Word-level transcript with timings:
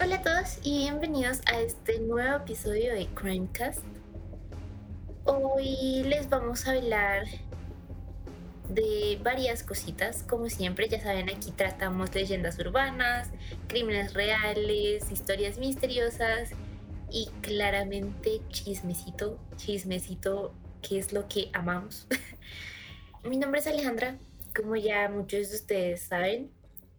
Hola 0.00 0.14
a 0.14 0.22
todos 0.22 0.58
y 0.62 0.78
bienvenidos 0.78 1.40
a 1.46 1.58
este 1.58 1.98
nuevo 1.98 2.36
episodio 2.36 2.94
de 2.94 3.08
Crimecast. 3.08 3.82
Hoy 5.24 6.04
les 6.04 6.28
vamos 6.28 6.68
a 6.68 6.70
hablar 6.70 7.26
de 8.68 9.18
varias 9.24 9.64
cositas. 9.64 10.22
Como 10.22 10.48
siempre, 10.50 10.88
ya 10.88 11.00
saben, 11.00 11.28
aquí 11.28 11.50
tratamos 11.50 12.14
leyendas 12.14 12.60
urbanas, 12.60 13.28
crímenes 13.66 14.14
reales, 14.14 15.10
historias 15.10 15.58
misteriosas 15.58 16.50
y 17.10 17.28
claramente 17.40 18.40
chismecito, 18.50 19.36
chismecito, 19.56 20.54
que 20.80 21.00
es 21.00 21.12
lo 21.12 21.26
que 21.26 21.50
amamos. 21.52 22.06
Mi 23.24 23.36
nombre 23.36 23.58
es 23.60 23.66
Alejandra, 23.66 24.16
como 24.54 24.76
ya 24.76 25.08
muchos 25.08 25.50
de 25.50 25.56
ustedes 25.56 26.02
saben, 26.02 26.52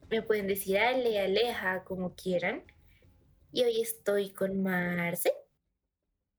me 0.09 0.21
pueden 0.21 0.47
decir 0.47 0.79
Ale, 0.79 1.21
Aleja, 1.21 1.85
como 1.85 2.13
quieran. 2.13 2.61
Y 3.51 3.63
hoy 3.63 3.81
estoy 3.81 4.29
con 4.29 4.61
Marce. 4.61 5.33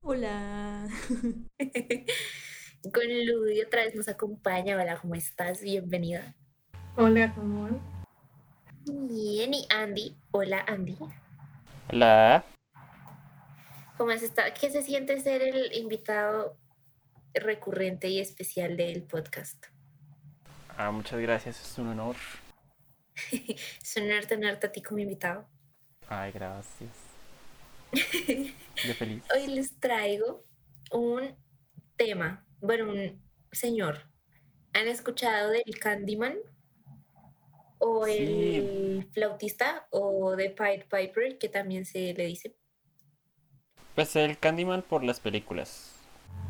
Hola. 0.01 0.87
con 2.93 3.25
Ludi 3.25 3.61
otra 3.61 3.83
vez 3.83 3.95
nos 3.95 4.07
acompaña. 4.07 4.77
Hola, 4.77 4.97
¿cómo 4.97 5.15
estás? 5.15 5.61
Bienvenida. 5.61 6.35
Hola, 6.95 7.33
¿cómo 7.35 7.67
Bien, 8.85 9.53
y 9.53 9.67
Andy. 9.69 10.15
Hola, 10.31 10.63
Andy. 10.65 10.97
Hola. 11.91 12.45
¿Cómo 13.97 14.11
has 14.11 14.23
estado? 14.23 14.49
¿Qué 14.57 14.71
se 14.71 14.81
siente 14.81 15.19
ser 15.19 15.41
el 15.41 15.75
invitado 15.75 16.57
recurrente 17.33 18.07
y 18.07 18.21
especial 18.21 18.77
del 18.77 19.03
podcast? 19.03 19.65
Ah, 20.77 20.91
muchas 20.91 21.19
gracias, 21.19 21.61
es 21.61 21.77
un 21.77 21.89
honor. 21.89 22.15
es 23.33 23.97
un 23.97 24.03
honor 24.03 24.25
tenerte 24.27 24.67
a 24.67 24.71
ti 24.71 24.81
como 24.81 24.99
invitado. 24.99 25.50
Ay, 26.13 26.33
gracias. 26.33 26.91
Yo 28.85 28.93
feliz. 28.95 29.23
Hoy 29.33 29.47
les 29.47 29.79
traigo 29.79 30.43
un 30.91 31.37
tema, 31.95 32.45
bueno, 32.59 32.91
un 32.91 33.21
señor. 33.53 34.09
¿Han 34.73 34.89
escuchado 34.89 35.51
del 35.51 35.79
Candyman? 35.79 36.35
O 37.77 38.05
el 38.07 39.07
flautista 39.13 39.87
o 39.89 40.35
de 40.35 40.49
Pied 40.49 40.81
Piper, 40.81 41.37
que 41.37 41.47
también 41.47 41.85
se 41.85 42.13
le 42.13 42.25
dice. 42.25 42.57
Pues 43.95 44.13
el 44.17 44.37
Candyman 44.37 44.81
por 44.81 45.05
las 45.05 45.21
películas. 45.21 45.95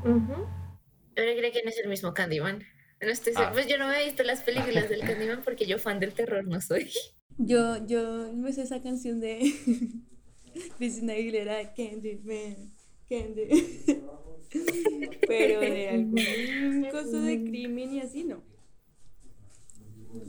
Pero 0.04 1.38
creo 1.38 1.52
que 1.52 1.62
no 1.64 1.70
es 1.70 1.78
el 1.78 1.88
mismo 1.88 2.16
Candyman. 2.16 2.66
No 3.00 3.10
estoy 3.10 3.34
ah. 3.36 3.52
Pues 3.54 3.68
yo 3.68 3.78
no 3.78 3.88
me 3.88 4.02
he 4.02 4.06
visto 4.06 4.24
las 4.24 4.42
películas 4.42 4.90
del 4.90 5.02
Candyman 5.02 5.44
porque 5.44 5.68
yo 5.68 5.78
fan 5.78 6.00
del 6.00 6.16
terror 6.16 6.48
no 6.48 6.60
soy. 6.62 6.92
Yo, 7.38 7.86
yo 7.86 8.34
me 8.34 8.54
sé 8.54 8.64
esa 8.64 8.82
canción 8.82 9.20
de 9.20 9.40
Cristina 10.78 11.14
Aguilera, 11.14 11.74
Candyman, 11.74 12.74
Candy. 13.10 14.04
Pero 15.28 15.62
de 15.62 15.90
algún 15.90 16.88
coso 16.92 17.22
de 17.22 17.44
crimen 17.44 17.94
y 17.94 18.02
así 18.02 18.24
no. 18.24 18.44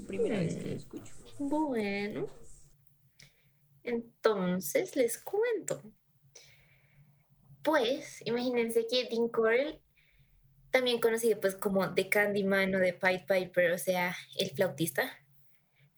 Primera 0.07 0.39
vez 0.39 0.57
que 0.57 0.69
lo 0.71 0.77
escucho. 0.77 1.15
Bueno. 1.39 2.29
Entonces 3.83 4.95
les 4.95 5.19
cuento. 5.19 5.83
Pues, 7.63 8.23
imagínense 8.25 8.87
que 8.89 9.09
Dean 9.09 9.29
Corell 9.29 9.81
también 10.71 11.01
conocido 11.01 11.39
pues 11.41 11.55
como 11.55 11.95
The 11.95 12.09
Candyman 12.09 12.75
o 12.75 12.81
The 12.81 12.95
Pied 12.95 13.23
Piper, 13.29 13.73
o 13.73 13.79
sea, 13.79 14.17
el 14.39 14.51
flautista, 14.51 15.22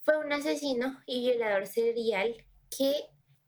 fue 0.05 0.19
un 0.19 0.33
asesino 0.33 1.03
y 1.07 1.31
violador 1.31 1.67
serial 1.67 2.37
que 2.77 2.93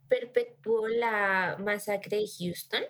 perpetuó 0.08 0.88
la 0.88 1.56
masacre 1.60 2.18
de 2.18 2.26
Houston, 2.26 2.82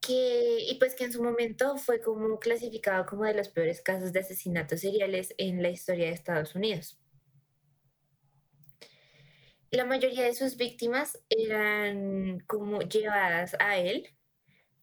que, 0.00 0.58
y 0.68 0.74
pues 0.78 0.94
que 0.94 1.04
en 1.04 1.12
su 1.12 1.22
momento 1.22 1.76
fue 1.76 2.00
como 2.00 2.38
clasificado 2.38 3.06
como 3.06 3.24
de 3.24 3.34
los 3.34 3.48
peores 3.48 3.80
casos 3.82 4.12
de 4.12 4.20
asesinatos 4.20 4.80
seriales 4.80 5.34
en 5.38 5.62
la 5.62 5.70
historia 5.70 6.06
de 6.06 6.12
Estados 6.12 6.54
Unidos. 6.54 6.98
La 9.70 9.84
mayoría 9.84 10.24
de 10.24 10.34
sus 10.34 10.56
víctimas 10.56 11.20
eran 11.28 12.40
como 12.48 12.80
llevadas 12.80 13.54
a 13.60 13.78
él 13.78 14.08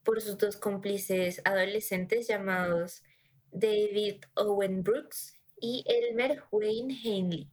por 0.03 0.21
sus 0.21 0.37
dos 0.37 0.55
cómplices 0.55 1.41
adolescentes 1.43 2.29
llamados 2.29 3.03
David 3.51 4.23
Owen 4.35 4.83
Brooks 4.83 5.36
y 5.59 5.83
Elmer 5.87 6.43
Wayne 6.51 6.97
Henley, 7.03 7.49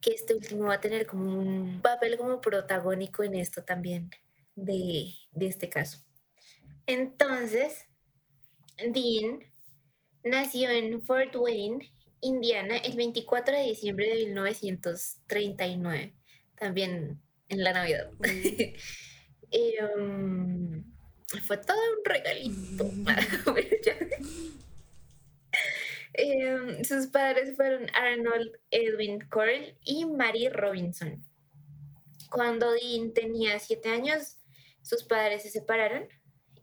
que 0.00 0.12
este 0.12 0.34
último 0.34 0.66
va 0.66 0.74
a 0.74 0.80
tener 0.80 1.06
como 1.06 1.38
un 1.38 1.80
papel 1.82 2.16
como 2.16 2.40
protagónico 2.40 3.22
en 3.22 3.34
esto 3.34 3.62
también 3.64 4.10
de, 4.54 5.12
de 5.32 5.46
este 5.46 5.68
caso. 5.68 5.98
Entonces, 6.86 7.86
Dean 8.78 9.40
nació 10.24 10.70
en 10.70 11.02
Fort 11.02 11.34
Wayne, 11.36 11.92
Indiana, 12.20 12.76
el 12.78 12.96
24 12.96 13.56
de 13.56 13.64
diciembre 13.64 14.08
de 14.08 14.26
1939, 14.26 16.14
también 16.58 17.20
en 17.48 17.64
la 17.64 17.72
Navidad. 17.72 18.10
um, 19.96 20.84
fue 21.46 21.56
todo 21.58 21.78
un 21.98 22.04
regalito. 22.04 22.90
Em, 26.14 26.84
sus 26.84 27.06
padres 27.06 27.56
fueron 27.56 27.86
Arnold 27.94 28.52
Edwin 28.70 29.20
Corll 29.30 29.76
y 29.82 30.04
Mary 30.04 30.48
Robinson. 30.48 31.24
Cuando 32.30 32.72
Dean 32.72 33.12
tenía 33.12 33.58
siete 33.58 33.90
años, 33.90 34.38
sus 34.82 35.04
padres 35.04 35.42
se 35.42 35.50
separaron 35.50 36.08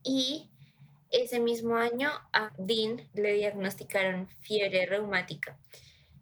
y 0.03 0.51
ese 1.11 1.39
mismo 1.39 1.75
año 1.75 2.11
a 2.33 2.51
Dean 2.57 3.09
le 3.13 3.33
diagnosticaron 3.33 4.29
fiebre 4.41 4.85
reumática, 4.85 5.59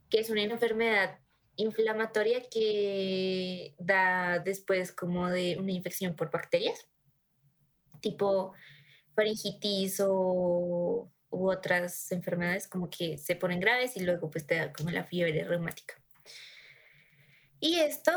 que 0.10 0.20
es 0.20 0.30
una 0.30 0.44
enfermedad 0.44 1.20
inflamatoria 1.58 2.44
que 2.50 3.76
da 3.80 4.40
después 4.40 4.92
como 4.92 5.28
de 5.30 5.58
una 5.58 5.72
infección 5.72 6.16
por 6.16 6.30
bacterias 6.30 6.88
tipo 8.00 8.54
faringitis 9.16 10.02
o 10.06 11.12
u 11.30 11.50
otras 11.50 12.12
enfermedades 12.12 12.68
como 12.68 12.90
que 12.90 13.18
se 13.18 13.36
ponen 13.36 13.60
graves 13.60 13.98
y 13.98 14.02
luego 14.02 14.30
pues 14.30 14.46
te 14.46 14.56
da 14.56 14.74
como 14.74 14.90
la 14.92 15.04
fiebre 15.04 15.44
reumática. 15.44 15.96
Y 17.60 17.80
esto 17.80 18.12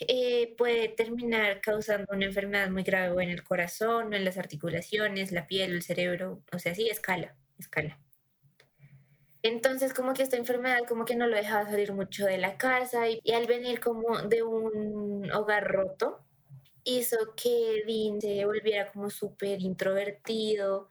eh, 0.00 0.54
puede 0.56 0.88
terminar 0.88 1.60
causando 1.60 2.06
una 2.12 2.26
enfermedad 2.26 2.70
muy 2.70 2.84
grave 2.84 3.22
en 3.24 3.30
el 3.30 3.42
corazón, 3.42 4.14
en 4.14 4.24
las 4.24 4.38
articulaciones, 4.38 5.32
la 5.32 5.46
piel, 5.46 5.72
el 5.72 5.82
cerebro, 5.82 6.42
o 6.52 6.58
sea, 6.58 6.74
sí, 6.74 6.88
escala, 6.88 7.36
escala. 7.58 7.98
Entonces 9.42 9.94
como 9.94 10.14
que 10.14 10.22
esta 10.22 10.36
enfermedad 10.36 10.80
como 10.88 11.04
que 11.04 11.16
no 11.16 11.26
lo 11.26 11.36
dejaba 11.36 11.68
salir 11.70 11.92
mucho 11.92 12.26
de 12.26 12.38
la 12.38 12.56
casa 12.58 13.08
y 13.08 13.32
al 13.32 13.46
venir 13.46 13.80
como 13.80 14.18
de 14.22 14.42
un 14.42 15.30
hogar 15.32 15.66
roto, 15.66 16.24
hizo 16.84 17.16
que 17.36 17.82
Dean 17.86 18.20
se 18.20 18.44
volviera 18.44 18.90
como 18.90 19.10
súper 19.10 19.60
introvertido, 19.60 20.88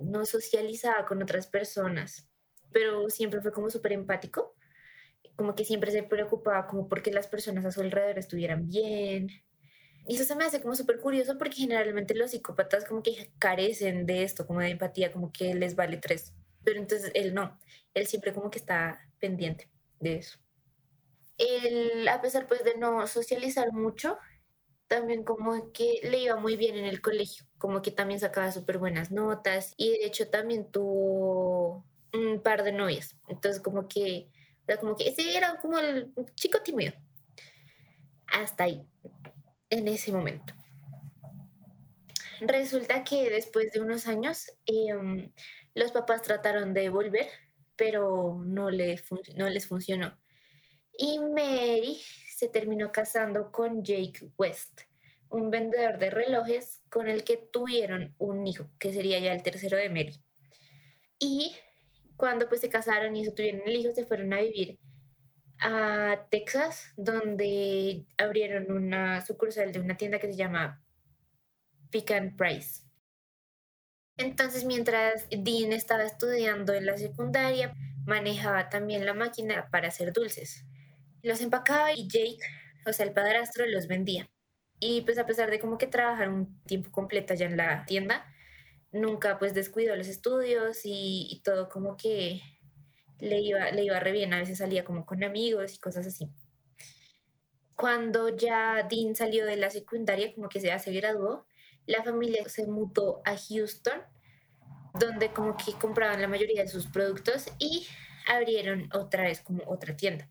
no 0.00 0.24
socializaba 0.26 1.04
con 1.04 1.22
otras 1.22 1.46
personas, 1.46 2.28
pero 2.72 3.08
siempre 3.10 3.40
fue 3.40 3.52
como 3.52 3.70
súper 3.70 3.92
empático, 3.92 4.54
como 5.36 5.54
que 5.54 5.64
siempre 5.64 5.90
se 5.90 6.02
preocupaba 6.02 6.66
como 6.66 6.88
porque 6.88 7.12
las 7.12 7.26
personas 7.26 7.64
a 7.64 7.72
su 7.72 7.80
alrededor 7.80 8.18
estuvieran 8.18 8.68
bien. 8.68 9.30
Y 10.06 10.16
eso 10.16 10.24
se 10.24 10.34
me 10.34 10.44
hace 10.44 10.60
como 10.60 10.74
súper 10.74 10.98
curioso 10.98 11.38
porque 11.38 11.56
generalmente 11.56 12.14
los 12.14 12.32
psicópatas 12.32 12.84
como 12.84 13.02
que 13.02 13.30
carecen 13.38 14.06
de 14.06 14.22
esto, 14.24 14.46
como 14.46 14.60
de 14.60 14.70
empatía, 14.70 15.12
como 15.12 15.32
que 15.32 15.54
les 15.54 15.76
vale 15.76 15.98
tres. 15.98 16.34
Pero 16.64 16.78
entonces 16.78 17.10
él 17.14 17.34
no, 17.34 17.58
él 17.94 18.06
siempre 18.06 18.32
como 18.32 18.50
que 18.50 18.58
está 18.58 19.08
pendiente 19.18 19.70
de 20.00 20.16
eso. 20.16 20.38
Él, 21.38 22.06
a 22.08 22.20
pesar 22.20 22.46
pues 22.46 22.64
de 22.64 22.76
no 22.76 23.06
socializar 23.06 23.72
mucho, 23.72 24.18
también 24.90 25.22
como 25.22 25.70
que 25.72 26.00
le 26.02 26.18
iba 26.18 26.34
muy 26.34 26.56
bien 26.56 26.76
en 26.76 26.84
el 26.84 27.00
colegio, 27.00 27.46
como 27.58 27.80
que 27.80 27.92
también 27.92 28.18
sacaba 28.18 28.50
súper 28.50 28.78
buenas 28.78 29.12
notas 29.12 29.72
y 29.76 29.90
de 29.90 30.04
hecho 30.04 30.28
también 30.28 30.68
tuvo 30.68 31.86
un 32.12 32.42
par 32.42 32.64
de 32.64 32.72
novias. 32.72 33.16
Entonces 33.28 33.62
como 33.62 33.86
que, 33.86 34.28
como 34.80 34.96
que 34.96 35.10
ese 35.10 35.36
era 35.36 35.60
como 35.60 35.78
el 35.78 36.12
chico 36.34 36.60
tímido. 36.60 36.92
Hasta 38.26 38.64
ahí, 38.64 38.84
en 39.70 39.86
ese 39.86 40.10
momento. 40.10 40.54
Resulta 42.40 43.04
que 43.04 43.30
después 43.30 43.70
de 43.70 43.80
unos 43.80 44.08
años 44.08 44.52
em, 44.66 45.30
los 45.72 45.92
papás 45.92 46.22
trataron 46.22 46.74
de 46.74 46.88
volver, 46.88 47.28
pero 47.76 48.42
no, 48.44 48.70
le 48.70 49.00
no 49.36 49.48
les 49.48 49.68
funcionó. 49.68 50.18
Y 50.98 51.20
Mary 51.20 52.02
se 52.40 52.48
terminó 52.48 52.90
casando 52.90 53.52
con 53.52 53.84
Jake 53.84 54.30
West, 54.38 54.84
un 55.28 55.50
vendedor 55.50 55.98
de 55.98 56.08
relojes 56.08 56.80
con 56.88 57.06
el 57.06 57.22
que 57.22 57.36
tuvieron 57.36 58.14
un 58.16 58.46
hijo, 58.46 58.70
que 58.78 58.94
sería 58.94 59.18
ya 59.18 59.34
el 59.34 59.42
tercero 59.42 59.76
de 59.76 59.90
Mary. 59.90 60.24
Y 61.18 61.54
cuando 62.16 62.48
pues 62.48 62.62
se 62.62 62.70
casaron 62.70 63.14
y 63.14 63.20
eso 63.20 63.34
tuvieron 63.34 63.60
el 63.66 63.76
hijo, 63.76 63.92
se 63.92 64.06
fueron 64.06 64.32
a 64.32 64.40
vivir 64.40 64.78
a 65.58 66.28
Texas, 66.30 66.94
donde 66.96 68.06
abrieron 68.16 68.72
una 68.72 69.20
sucursal 69.20 69.70
de 69.70 69.80
una 69.80 69.98
tienda 69.98 70.18
que 70.18 70.28
se 70.28 70.36
llama 70.36 70.82
Pick 71.90 72.10
and 72.12 72.38
Price. 72.38 72.84
Entonces, 74.16 74.64
mientras 74.64 75.28
Dean 75.28 75.74
estaba 75.74 76.04
estudiando 76.04 76.72
en 76.72 76.86
la 76.86 76.96
secundaria, 76.96 77.74
manejaba 78.06 78.70
también 78.70 79.04
la 79.04 79.12
máquina 79.12 79.68
para 79.70 79.88
hacer 79.88 80.14
dulces. 80.14 80.64
Los 81.22 81.40
empacaba 81.40 81.92
y 81.92 82.08
Jake, 82.08 82.38
o 82.86 82.92
sea, 82.92 83.06
el 83.06 83.12
padrastro, 83.12 83.66
los 83.66 83.86
vendía. 83.86 84.30
Y 84.78 85.02
pues 85.02 85.18
a 85.18 85.26
pesar 85.26 85.50
de 85.50 85.60
como 85.60 85.78
que 85.78 85.86
trabajar 85.86 86.28
un 86.28 86.62
tiempo 86.62 86.90
completo 86.90 87.34
ya 87.34 87.46
en 87.46 87.56
la 87.56 87.84
tienda, 87.84 88.24
nunca 88.92 89.38
pues 89.38 89.54
descuidó 89.54 89.94
los 89.96 90.08
estudios 90.08 90.84
y, 90.84 91.28
y 91.30 91.42
todo 91.42 91.68
como 91.68 91.96
que 91.96 92.40
le 93.20 93.40
iba, 93.40 93.70
le 93.70 93.84
iba 93.84 94.00
re 94.00 94.12
bien, 94.12 94.32
a 94.32 94.38
veces 94.38 94.58
salía 94.58 94.84
como 94.84 95.04
con 95.04 95.22
amigos 95.22 95.74
y 95.74 95.78
cosas 95.78 96.06
así. 96.06 96.30
Cuando 97.76 98.28
ya 98.36 98.86
Dean 98.90 99.14
salió 99.14 99.46
de 99.46 99.56
la 99.56 99.70
secundaria, 99.70 100.34
como 100.34 100.48
que 100.48 100.60
ya 100.60 100.78
se 100.78 100.92
graduó, 100.92 101.46
la 101.86 102.02
familia 102.02 102.46
se 102.48 102.66
mudó 102.66 103.22
a 103.24 103.36
Houston, 103.36 104.00
donde 104.98 105.32
como 105.32 105.56
que 105.56 105.72
compraban 105.72 106.20
la 106.20 106.28
mayoría 106.28 106.62
de 106.62 106.68
sus 106.68 106.86
productos 106.86 107.46
y 107.58 107.86
abrieron 108.26 108.88
otra 108.92 109.24
vez 109.24 109.40
como 109.40 109.62
otra 109.66 109.96
tienda. 109.96 110.28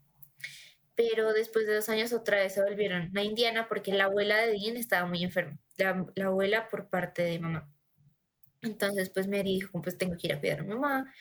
Pero 0.99 1.31
después 1.31 1.65
de 1.65 1.75
dos 1.75 1.87
años 1.87 2.11
otra 2.11 2.39
vez 2.39 2.55
se 2.55 2.61
volvieron 2.61 3.17
a 3.17 3.23
Indiana 3.23 3.69
porque 3.69 3.93
la 3.93 4.03
abuela 4.03 4.35
de 4.35 4.51
Dean 4.51 4.75
estaba 4.75 5.07
muy 5.07 5.23
enferma, 5.23 5.57
la, 5.77 6.05
la 6.13 6.25
abuela 6.25 6.67
por 6.67 6.89
parte 6.89 7.21
de 7.21 7.39
mamá. 7.39 7.71
Entonces 8.61 9.09
pues 9.09 9.25
Mary 9.25 9.53
dijo, 9.53 9.81
pues 9.81 9.97
tengo 9.97 10.17
que 10.17 10.27
ir 10.27 10.33
a 10.33 10.41
cuidar 10.41 10.59
a 10.59 10.63
mamá 10.65 11.13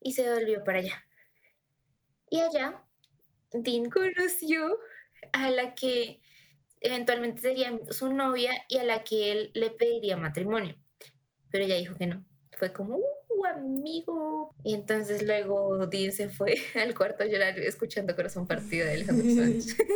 y 0.00 0.12
se 0.14 0.32
volvió 0.32 0.64
para 0.64 0.78
allá. 0.78 1.04
Y 2.30 2.40
allá 2.40 2.82
Dean 3.52 3.90
conoció 3.90 4.78
a 5.34 5.50
la 5.50 5.74
que 5.74 6.22
eventualmente 6.80 7.42
sería 7.42 7.78
su 7.90 8.10
novia 8.14 8.52
y 8.70 8.78
a 8.78 8.84
la 8.84 9.04
que 9.04 9.32
él 9.32 9.50
le 9.52 9.68
pediría 9.68 10.16
matrimonio. 10.16 10.76
Pero 11.50 11.64
ella 11.64 11.76
dijo 11.76 11.94
que 11.94 12.06
no. 12.06 12.24
Fue 12.52 12.72
como, 12.72 12.96
uh, 12.96 13.44
amigo. 13.44 14.39
Y 14.62 14.74
entonces 14.74 15.22
luego 15.22 15.86
Dean 15.86 16.12
se 16.12 16.28
fue 16.28 16.56
al 16.74 16.94
cuarto 16.94 17.24
a 17.24 17.26
llorar 17.26 17.58
escuchando 17.58 18.14
Corazón 18.14 18.46
Partido 18.46 18.86
de 18.86 18.92
Alejandro 18.94 19.34
Sanz. 19.34 19.76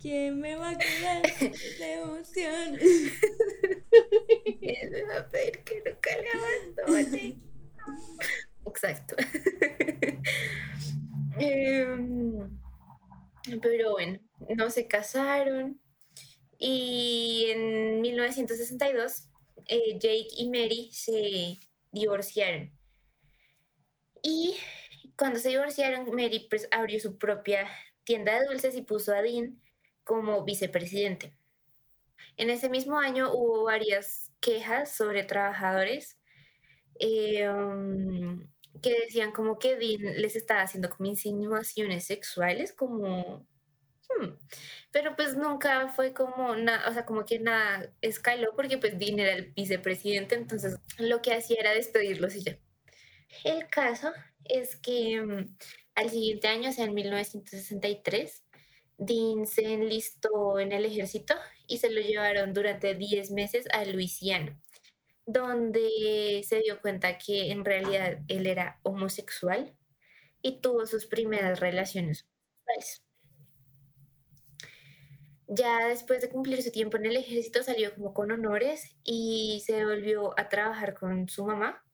¿Quién 0.00 0.40
me 0.40 0.56
va 0.56 0.70
a 0.70 0.74
cuidar 0.76 1.22
de 1.78 1.92
emoción? 1.94 2.78
Él 4.60 4.90
me 4.90 5.04
va 5.04 5.18
a 5.18 5.28
pedir 5.28 5.62
que 5.62 5.76
nunca 5.86 6.10
le 6.16 6.28
abandone. 6.88 7.40
Exacto. 8.66 9.16
Em, 11.38 12.60
pero 13.62 13.92
bueno, 13.92 14.20
no 14.54 14.68
se 14.68 14.86
casaron 14.86 15.80
y 16.58 17.46
en 17.48 18.02
1962 18.02 19.30
eh, 19.66 19.98
Jake 19.98 20.28
y 20.36 20.48
Mary 20.50 20.90
se 20.92 21.58
divorciaron. 21.92 22.72
Y 24.22 24.56
cuando 25.16 25.38
se 25.38 25.50
divorciaron, 25.50 26.14
Mary 26.14 26.46
pues, 26.48 26.68
abrió 26.70 26.98
su 27.00 27.18
propia 27.18 27.68
tienda 28.04 28.38
de 28.38 28.46
dulces 28.46 28.74
y 28.76 28.82
puso 28.82 29.14
a 29.14 29.22
Dean 29.22 29.60
como 30.04 30.44
vicepresidente. 30.44 31.36
En 32.36 32.50
ese 32.50 32.68
mismo 32.68 32.98
año 32.98 33.32
hubo 33.32 33.64
varias 33.64 34.30
quejas 34.40 34.94
sobre 34.94 35.24
trabajadores 35.24 36.18
eh, 36.98 37.48
um, 37.48 38.48
que 38.80 39.00
decían 39.00 39.32
como 39.32 39.58
que 39.58 39.76
Dean 39.76 40.20
les 40.20 40.36
estaba 40.36 40.62
haciendo 40.62 40.88
como 40.88 41.08
insinuaciones 41.08 42.06
sexuales, 42.06 42.72
como... 42.72 43.46
hmm, 44.08 44.28
Pero 44.92 45.16
pues 45.16 45.36
nunca 45.36 45.88
fue 45.88 46.12
como 46.12 46.54
nada, 46.54 46.88
o 46.88 46.92
sea, 46.92 47.06
como 47.06 47.24
que 47.24 47.38
nada 47.38 47.92
escaló 48.02 48.54
porque 48.54 48.78
pues 48.78 48.98
Dean 48.98 49.18
era 49.18 49.32
el 49.32 49.52
vicepresidente, 49.52 50.34
entonces 50.34 50.76
lo 50.98 51.22
que 51.22 51.32
hacía 51.34 51.56
era 51.60 51.72
despedirlos 51.72 52.36
y 52.36 52.44
ya. 52.44 52.58
El 53.44 53.68
caso 53.68 54.12
es 54.44 54.76
que 54.76 55.20
mm, 55.22 55.56
al 55.94 56.10
siguiente 56.10 56.48
año, 56.48 56.70
o 56.70 56.72
sea, 56.72 56.84
en 56.84 56.94
1963, 56.94 58.44
Dean 58.98 59.46
se 59.46 59.72
enlistó 59.72 60.58
en 60.58 60.72
el 60.72 60.84
ejército 60.84 61.34
y 61.66 61.78
se 61.78 61.90
lo 61.90 62.00
llevaron 62.00 62.52
durante 62.52 62.94
10 62.94 63.30
meses 63.32 63.66
a 63.72 63.84
Luisiana, 63.84 64.58
donde 65.26 66.42
se 66.46 66.60
dio 66.60 66.80
cuenta 66.80 67.18
que 67.18 67.50
en 67.50 67.64
realidad 67.64 68.18
él 68.28 68.46
era 68.46 68.78
homosexual 68.82 69.74
y 70.42 70.60
tuvo 70.60 70.86
sus 70.86 71.06
primeras 71.06 71.60
relaciones 71.60 72.26
sexuales. 72.66 73.11
Ya 75.54 75.86
después 75.86 76.22
de 76.22 76.30
cumplir 76.30 76.62
su 76.62 76.70
tiempo 76.70 76.96
en 76.96 77.04
el 77.04 77.16
ejército 77.16 77.62
salió 77.62 77.94
como 77.94 78.14
con 78.14 78.30
honores 78.30 78.96
y 79.04 79.62
se 79.66 79.84
volvió 79.84 80.38
a 80.38 80.48
trabajar 80.48 80.94
con 80.94 81.28
su 81.28 81.44
mamá 81.44 81.84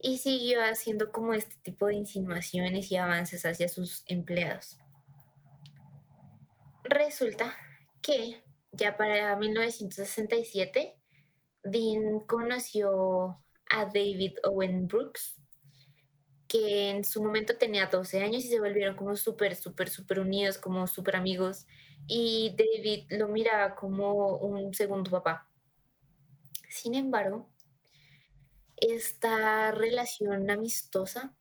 y 0.00 0.16
siguió 0.18 0.62
haciendo 0.62 1.12
como 1.12 1.34
este 1.34 1.56
tipo 1.62 1.88
de 1.88 1.96
insinuaciones 1.96 2.90
y 2.90 2.96
avances 2.96 3.44
hacia 3.44 3.68
sus 3.68 4.04
empleados. 4.06 4.78
Resulta 6.84 7.54
que 8.00 8.42
ya 8.72 8.96
para 8.96 9.36
1967 9.36 10.96
Dean 11.64 12.20
conoció 12.20 13.38
a 13.68 13.84
David 13.84 14.38
Owen 14.44 14.88
Brooks, 14.88 15.36
que 16.46 16.88
en 16.88 17.04
su 17.04 17.22
momento 17.22 17.58
tenía 17.58 17.86
12 17.86 18.22
años 18.22 18.46
y 18.46 18.48
se 18.48 18.60
volvieron 18.60 18.96
como 18.96 19.14
súper, 19.14 19.56
súper, 19.56 19.90
súper 19.90 20.20
unidos, 20.20 20.56
como 20.56 20.86
súper 20.86 21.16
amigos. 21.16 21.66
Y 22.06 22.54
David 22.56 23.06
lo 23.10 23.28
miraba 23.28 23.74
como 23.74 24.36
un 24.36 24.72
segundo 24.74 25.10
papá. 25.10 25.48
Sin 26.68 26.94
embargo, 26.94 27.50
esta 28.76 29.72
relación 29.72 30.50
amistosa 30.50 31.34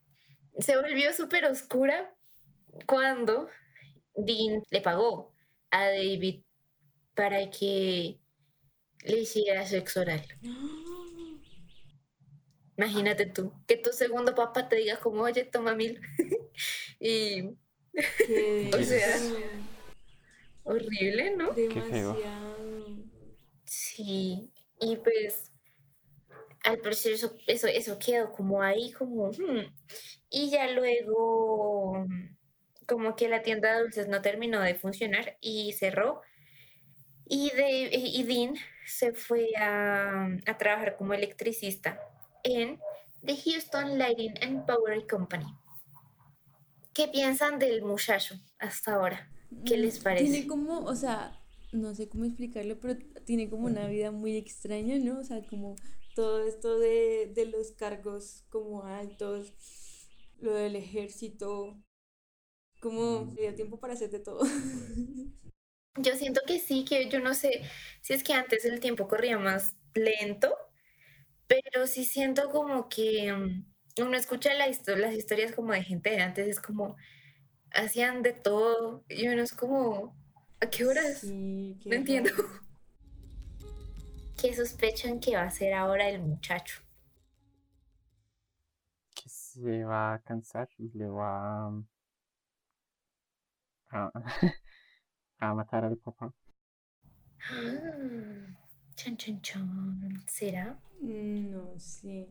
se 0.59 0.75
volvió 0.75 1.13
súper 1.13 1.45
oscura 1.45 2.13
cuando 2.85 3.47
Dean 4.15 4.63
le 4.69 4.81
pagó 4.81 5.33
a 5.69 5.85
David 5.85 6.43
para 7.13 7.49
que 7.49 8.19
le 9.03 9.19
hiciera 9.19 9.65
sexo 9.65 10.01
oral. 10.01 10.25
Imagínate 12.77 13.25
tú, 13.25 13.53
que 13.65 13.77
tu 13.77 13.91
segundo 13.91 14.35
papá 14.35 14.69
te 14.69 14.75
diga 14.75 14.99
como, 14.99 15.23
oye, 15.23 15.43
toma 15.45 15.73
mil. 15.73 15.99
y, 16.99 17.57
O 18.73 18.83
sea. 18.83 19.17
Horrible, 20.67 21.35
¿no? 21.35 21.51
demasiado. 21.51 22.17
Sí, 23.65 24.51
y 24.79 24.95
pues 24.97 25.51
al 26.63 26.79
parecer 26.79 27.13
eso, 27.13 27.35
eso, 27.47 27.67
eso 27.67 27.97
quedó 27.97 28.31
como 28.31 28.61
ahí, 28.61 28.91
como... 28.91 29.31
hmm. 29.31 29.73
Y 30.29 30.49
ya 30.49 30.69
luego, 30.71 32.05
como 32.85 33.15
que 33.15 33.29
la 33.29 33.41
tienda 33.41 33.73
de 33.73 33.83
dulces 33.83 34.07
no 34.09 34.21
terminó 34.21 34.61
de 34.61 34.75
funcionar 34.75 35.37
y 35.39 35.73
cerró. 35.73 36.21
Y, 37.25 37.51
de, 37.51 37.89
y 37.91 38.23
Dean 38.23 38.55
se 38.85 39.13
fue 39.13 39.49
a, 39.57 40.27
a 40.45 40.57
trabajar 40.57 40.97
como 40.97 41.13
electricista 41.13 41.99
en 42.43 42.79
The 43.25 43.37
Houston 43.37 43.97
Lighting 43.97 44.33
and 44.41 44.65
Power 44.65 45.05
Company. 45.07 45.47
¿Qué 46.93 47.07
piensan 47.07 47.59
del 47.59 47.81
muchacho 47.83 48.35
hasta 48.59 48.95
ahora? 48.95 49.29
¿Qué 49.65 49.77
Mm, 49.77 49.77
les 49.77 49.99
parece? 49.99 50.39
Tiene 50.39 50.47
como, 50.47 50.79
o 50.85 50.95
sea, 50.95 51.39
no 51.71 51.93
sé 51.95 52.09
cómo 52.09 52.25
explicarlo, 52.25 52.79
pero 52.79 52.97
tiene 53.25 53.49
como 53.49 53.65
una 53.67 53.87
vida 53.87 54.11
muy 54.11 54.35
extraña, 54.37 54.97
¿no? 54.99 55.19
O 55.19 55.23
sea, 55.23 55.45
como 55.45 55.75
todo 56.15 56.45
esto 56.47 56.79
de, 56.79 57.31
de 57.35 57.45
los 57.45 57.71
cargos 57.71 58.43
como 58.49 58.83
altos, 58.85 59.53
lo 60.39 60.53
del 60.53 60.75
ejército, 60.75 61.77
como 62.79 63.31
le 63.35 63.43
dio 63.43 63.55
tiempo 63.55 63.79
para 63.79 63.93
hacer 63.93 64.09
de 64.11 64.19
todo. 64.19 64.41
Yo 65.95 66.15
siento 66.15 66.41
que 66.45 66.59
sí, 66.59 66.85
que 66.85 67.09
yo 67.09 67.19
no 67.19 67.33
sé 67.33 67.63
si 68.01 68.13
es 68.13 68.23
que 68.23 68.33
antes 68.33 68.65
el 68.65 68.79
tiempo 68.79 69.07
corría 69.07 69.39
más 69.39 69.75
lento, 69.95 70.55
pero 71.47 71.87
sí 71.87 72.05
siento 72.05 72.49
como 72.51 72.89
que 72.89 73.33
mm, 73.33 73.65
uno 74.03 74.17
escucha 74.17 74.53
la 74.55 74.67
histo- 74.69 74.95
las 74.97 75.13
historias 75.15 75.53
como 75.53 75.73
de 75.73 75.83
gente 75.83 76.11
de 76.11 76.21
antes, 76.21 76.47
es 76.47 76.61
como 76.61 76.97
hacían 77.77 78.23
de 78.23 78.33
todo 78.33 79.05
y 79.09 79.27
uno 79.29 79.43
es 79.43 79.53
como, 79.53 80.15
¿a 80.61 80.67
qué 80.69 80.85
horas? 80.85 81.19
Sí, 81.21 81.79
qué 81.83 81.89
No 81.89 81.95
entiendo. 81.95 82.31
¿Qué 84.37 84.53
sospechan 84.55 85.19
que 85.19 85.35
va 85.35 85.41
a 85.41 85.47
hacer 85.47 85.73
ahora 85.73 86.07
el 86.09 86.21
muchacho? 86.21 86.81
Que 89.15 89.27
se 89.29 89.83
va 89.83 90.13
a 90.13 90.19
cansar 90.19 90.69
y 90.77 90.87
le 90.97 91.09
va 91.09 91.67
a, 91.67 91.71
a, 93.91 94.11
a 95.39 95.53
matar 95.55 95.85
al 95.85 95.97
papá. 95.97 96.33
Ah, 97.49 98.47
Chan, 98.95 99.17
chan, 99.17 99.41
chan. 99.41 100.23
¿Será? 100.27 100.77
Mm, 101.01 101.51
No 101.51 101.79
sé. 101.79 102.27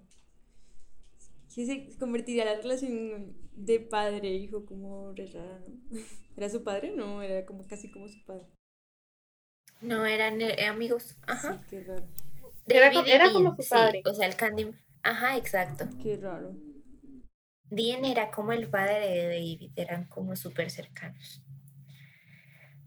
Que 1.56 1.64
se 1.64 1.98
convertiría 1.98 2.44
la 2.44 2.56
relación 2.56 3.34
de 3.54 3.80
padre 3.80 4.28
e 4.28 4.34
hijo 4.34 4.66
como 4.66 5.12
re 5.14 5.24
rara, 5.26 5.58
¿no? 5.66 5.80
¿Era 6.36 6.50
su 6.50 6.62
padre? 6.62 6.92
No, 6.94 7.22
era 7.22 7.46
como 7.46 7.66
casi 7.66 7.90
como 7.90 8.08
su 8.08 8.22
padre. 8.26 8.46
No, 9.80 10.04
eran 10.04 10.40
eh, 10.42 10.66
amigos. 10.66 11.16
Ajá. 11.26 11.54
Sí, 11.54 11.60
qué 11.70 11.80
raro. 11.80 12.06
Era 13.06 13.32
como 13.32 13.56
su 13.56 13.62
sí, 13.62 13.68
padre. 13.70 14.02
o 14.04 14.12
sea, 14.12 14.26
el 14.26 14.36
Candy. 14.36 14.74
Ajá, 15.02 15.38
exacto. 15.38 15.88
Qué 16.02 16.16
raro. 16.16 16.54
Dean 17.70 18.04
era 18.04 18.30
como 18.30 18.52
el 18.52 18.68
padre 18.68 19.08
de 19.08 19.28
David, 19.28 19.70
eran 19.76 20.04
como 20.08 20.36
súper 20.36 20.70
cercanos. 20.70 21.42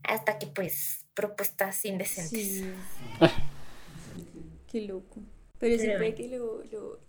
Hasta 0.04 0.38
que, 0.38 0.48
pues, 0.48 1.08
propuestas 1.16 1.86
indecentes. 1.86 2.32
Sí. 2.32 2.72
Qué 4.72 4.82
loco. 4.82 5.22
Pero 5.60 5.78
se 5.78 5.86
Pero 5.86 5.98
puede 5.98 6.12
bueno. 6.12 6.16
que 6.16 6.38
lo, 6.38 6.64
lo... 6.66 7.00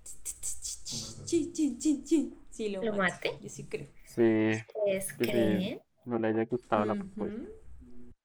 Chin, 1.24 1.52
chin, 1.52 1.78
chin, 1.78 2.04
chin. 2.04 2.34
Sí, 2.50 2.68
lo, 2.70 2.82
¿Lo 2.82 2.92
mate. 2.94 3.38
Yo 3.40 3.48
sí 3.48 3.66
creo. 3.66 3.88
Sí, 4.04 4.50
¿Ustedes 4.50 5.12
que 5.14 5.24
creen? 5.24 5.80
no 6.04 6.18
le 6.18 6.28
haya 6.28 6.44
gustado 6.44 6.84
la 6.84 6.94
propuesta. 6.94 7.42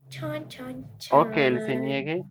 Chon, 0.10 0.48
chon, 0.48 0.98
chon. 0.98 1.19
O 1.19 1.31
que 1.31 1.48
él 1.48 1.62
se 1.65 1.75
niegue 1.75 2.24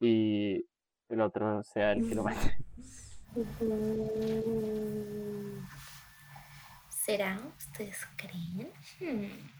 y 0.00 0.64
el 1.08 1.20
otro 1.20 1.62
sea 1.64 1.92
el 1.92 2.08
que 2.08 2.14
lo 2.14 2.24
mate. 2.24 2.56
¿Será? 6.88 7.40
¿Ustedes 7.58 8.06
creen? 8.16 8.70
Hmm. 9.00 9.50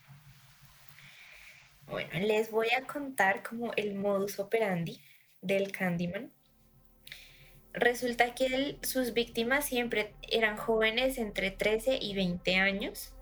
Bueno, 1.90 2.10
les 2.20 2.50
voy 2.50 2.68
a 2.76 2.86
contar 2.86 3.42
como 3.42 3.72
el 3.74 3.94
modus 3.94 4.38
operandi 4.38 5.00
del 5.40 5.72
Candyman. 5.72 6.30
Resulta 7.72 8.34
que 8.34 8.78
sus 8.82 9.14
víctimas 9.14 9.64
siempre 9.64 10.14
eran 10.30 10.56
jóvenes 10.56 11.18
entre 11.18 11.50
13 11.50 11.98
y 12.00 12.14
20 12.14 12.56
años. 12.56 13.14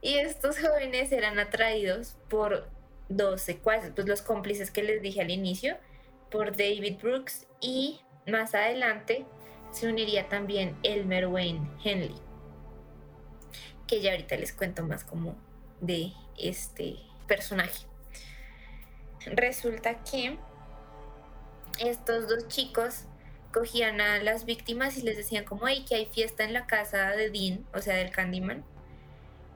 Y 0.00 0.14
estos 0.14 0.58
jóvenes 0.58 1.12
eran 1.12 1.38
atraídos 1.38 2.16
por 2.28 2.68
dos 3.08 3.42
secuaces, 3.42 3.92
pues 3.94 4.06
los 4.06 4.22
cómplices 4.22 4.70
que 4.70 4.82
les 4.82 5.02
dije 5.02 5.20
al 5.20 5.30
inicio, 5.30 5.76
por 6.30 6.56
David 6.56 6.98
Brooks 7.02 7.46
y 7.60 8.00
más 8.26 8.54
adelante 8.54 9.26
se 9.72 9.88
uniría 9.88 10.28
también 10.28 10.76
Elmer 10.84 11.26
Wayne 11.26 11.68
Henley, 11.84 12.14
que 13.86 14.00
ya 14.00 14.12
ahorita 14.12 14.36
les 14.36 14.52
cuento 14.52 14.84
más 14.84 15.04
como 15.04 15.36
de 15.80 16.12
este 16.38 16.96
personaje. 17.26 17.86
Resulta 19.26 20.02
que 20.04 20.38
estos 21.80 22.28
dos 22.28 22.46
chicos 22.48 23.06
cogían 23.52 24.00
a 24.00 24.22
las 24.22 24.44
víctimas 24.44 24.96
y 24.96 25.02
les 25.02 25.16
decían 25.16 25.44
como, 25.44 25.66
hey, 25.66 25.84
que 25.88 25.96
hay 25.96 26.06
fiesta 26.06 26.44
en 26.44 26.52
la 26.52 26.66
casa 26.66 27.10
de 27.10 27.30
Dean, 27.30 27.66
o 27.74 27.80
sea, 27.80 27.96
del 27.96 28.10
Candyman. 28.10 28.64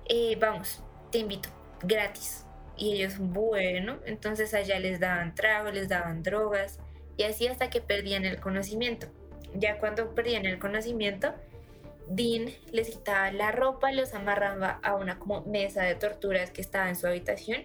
Eh, 0.06 0.36
vamos, 0.40 0.82
te 1.12 1.18
invito, 1.18 1.48
gratis. 1.82 2.44
Y 2.76 2.94
ellos, 2.94 3.18
bueno, 3.18 4.00
entonces 4.04 4.52
allá 4.52 4.80
les 4.80 4.98
daban 4.98 5.34
trago, 5.34 5.70
les 5.70 5.88
daban 5.88 6.22
drogas, 6.24 6.80
y 7.16 7.22
así 7.22 7.46
hasta 7.46 7.70
que 7.70 7.80
perdían 7.80 8.24
el 8.24 8.40
conocimiento. 8.40 9.06
Ya 9.54 9.78
cuando 9.78 10.12
perdían 10.14 10.46
el 10.46 10.58
conocimiento, 10.58 11.32
Dean 12.08 12.50
les 12.72 12.90
quitaba 12.90 13.30
la 13.30 13.52
ropa, 13.52 13.92
los 13.92 14.12
amarraba 14.14 14.80
a 14.82 14.96
una 14.96 15.20
mesa 15.46 15.82
de 15.82 15.94
torturas 15.94 16.50
que 16.50 16.60
estaba 16.60 16.88
en 16.88 16.96
su 16.96 17.06
habitación, 17.06 17.64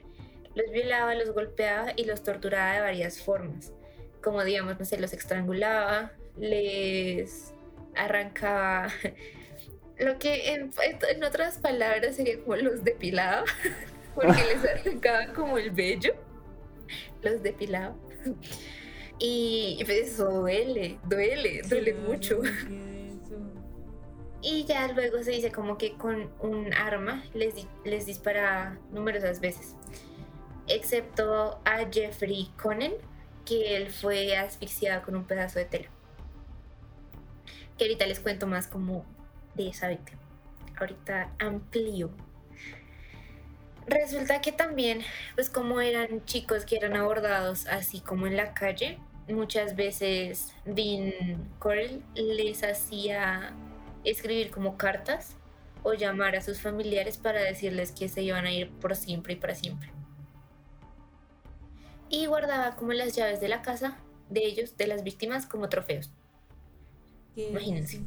los 0.54 0.72
violaba, 0.72 1.16
los 1.16 1.32
golpeaba 1.32 1.94
y 1.96 2.06
los 2.06 2.24
torturaba 2.24 2.74
de 2.74 2.82
varias 2.82 3.20
formas. 3.22 3.74
Como 4.22 4.44
digamos, 4.44 4.80
no 4.80 4.86
sé, 4.86 5.00
los 5.00 5.14
estrangulaba, 5.14 6.12
les 6.38 7.54
arrancaba 7.96 8.90
lo 10.00 10.18
que 10.18 10.54
en, 10.54 10.72
en 11.10 11.24
otras 11.24 11.58
palabras 11.58 12.16
sería 12.16 12.40
como 12.40 12.56
los 12.56 12.84
depilaba, 12.84 13.44
porque 14.16 14.44
les 14.44 14.66
arrancaba 14.86 15.34
como 15.34 15.58
el 15.58 15.72
vello, 15.72 16.16
los 17.22 17.44
depilaba. 17.44 17.96
Y 19.20 19.82
pues, 19.86 20.14
eso 20.14 20.30
duele, 20.30 20.98
duele, 21.04 21.62
duele 21.68 21.94
mucho. 21.94 22.42
Y 24.42 24.64
ya 24.64 24.88
luego 24.94 25.22
se 25.22 25.32
dice 25.32 25.52
como 25.52 25.78
que 25.78 25.96
con 25.96 26.32
un 26.40 26.74
arma 26.74 27.26
les, 27.34 27.54
les 27.84 28.06
dispara 28.06 28.80
numerosas 28.92 29.42
veces. 29.42 29.76
Excepto 30.68 31.60
a 31.66 31.86
Jeffrey 31.92 32.50
Conan, 32.62 32.94
que 33.50 33.76
él 33.76 33.90
fue 33.90 34.38
asfixiado 34.38 35.02
con 35.02 35.16
un 35.16 35.26
pedazo 35.26 35.58
de 35.58 35.66
tela. 35.66 35.90
Que 37.78 37.86
ahorita 37.86 38.06
les 38.06 38.20
cuento 38.20 38.46
más 38.46 38.68
como 38.68 39.06
de 39.56 39.70
esa 39.70 39.88
víctima. 39.88 40.22
Ahorita 40.80 41.32
amplío. 41.40 42.12
Resulta 43.88 44.40
que 44.40 44.52
también, 44.52 45.02
pues 45.34 45.50
como 45.50 45.82
eran 45.82 46.24
chicos 46.26 46.64
que 46.64 46.76
eran 46.76 46.96
abordados 46.96 47.66
así 47.66 48.02
como 48.02 48.28
en 48.28 48.38
la 48.38 48.54
calle, 48.54 49.00
muchas 49.28 49.76
veces 49.76 50.54
Dean 50.66 51.50
Corll 51.58 52.04
les 52.14 52.64
hacía 52.64 53.54
escribir 54.04 54.52
como 54.52 54.78
cartas 54.78 55.36
o 55.82 55.94
llamar 55.94 56.36
a 56.36 56.42
sus 56.42 56.62
familiares 56.62 57.18
para 57.18 57.42
decirles 57.42 57.92
que 57.92 58.10
se 58.10 58.22
iban 58.22 58.46
a 58.46 58.52
ir 58.52 58.70
por 58.70 58.96
siempre 58.96 59.34
y 59.34 59.36
para 59.38 59.56
siempre. 59.56 59.90
Y 62.10 62.26
guardaba 62.26 62.76
como 62.76 62.94
las 62.94 63.16
llaves 63.16 63.40
de 63.40 63.50
la 63.50 63.62
casa 63.62 64.00
de 64.30 64.46
ellos, 64.46 64.76
de 64.78 64.88
las 64.88 65.04
víctimas, 65.04 65.46
como 65.46 65.70
trofeos. 65.70 66.12
Qué 67.36 67.50
Imagínense. 67.50 68.02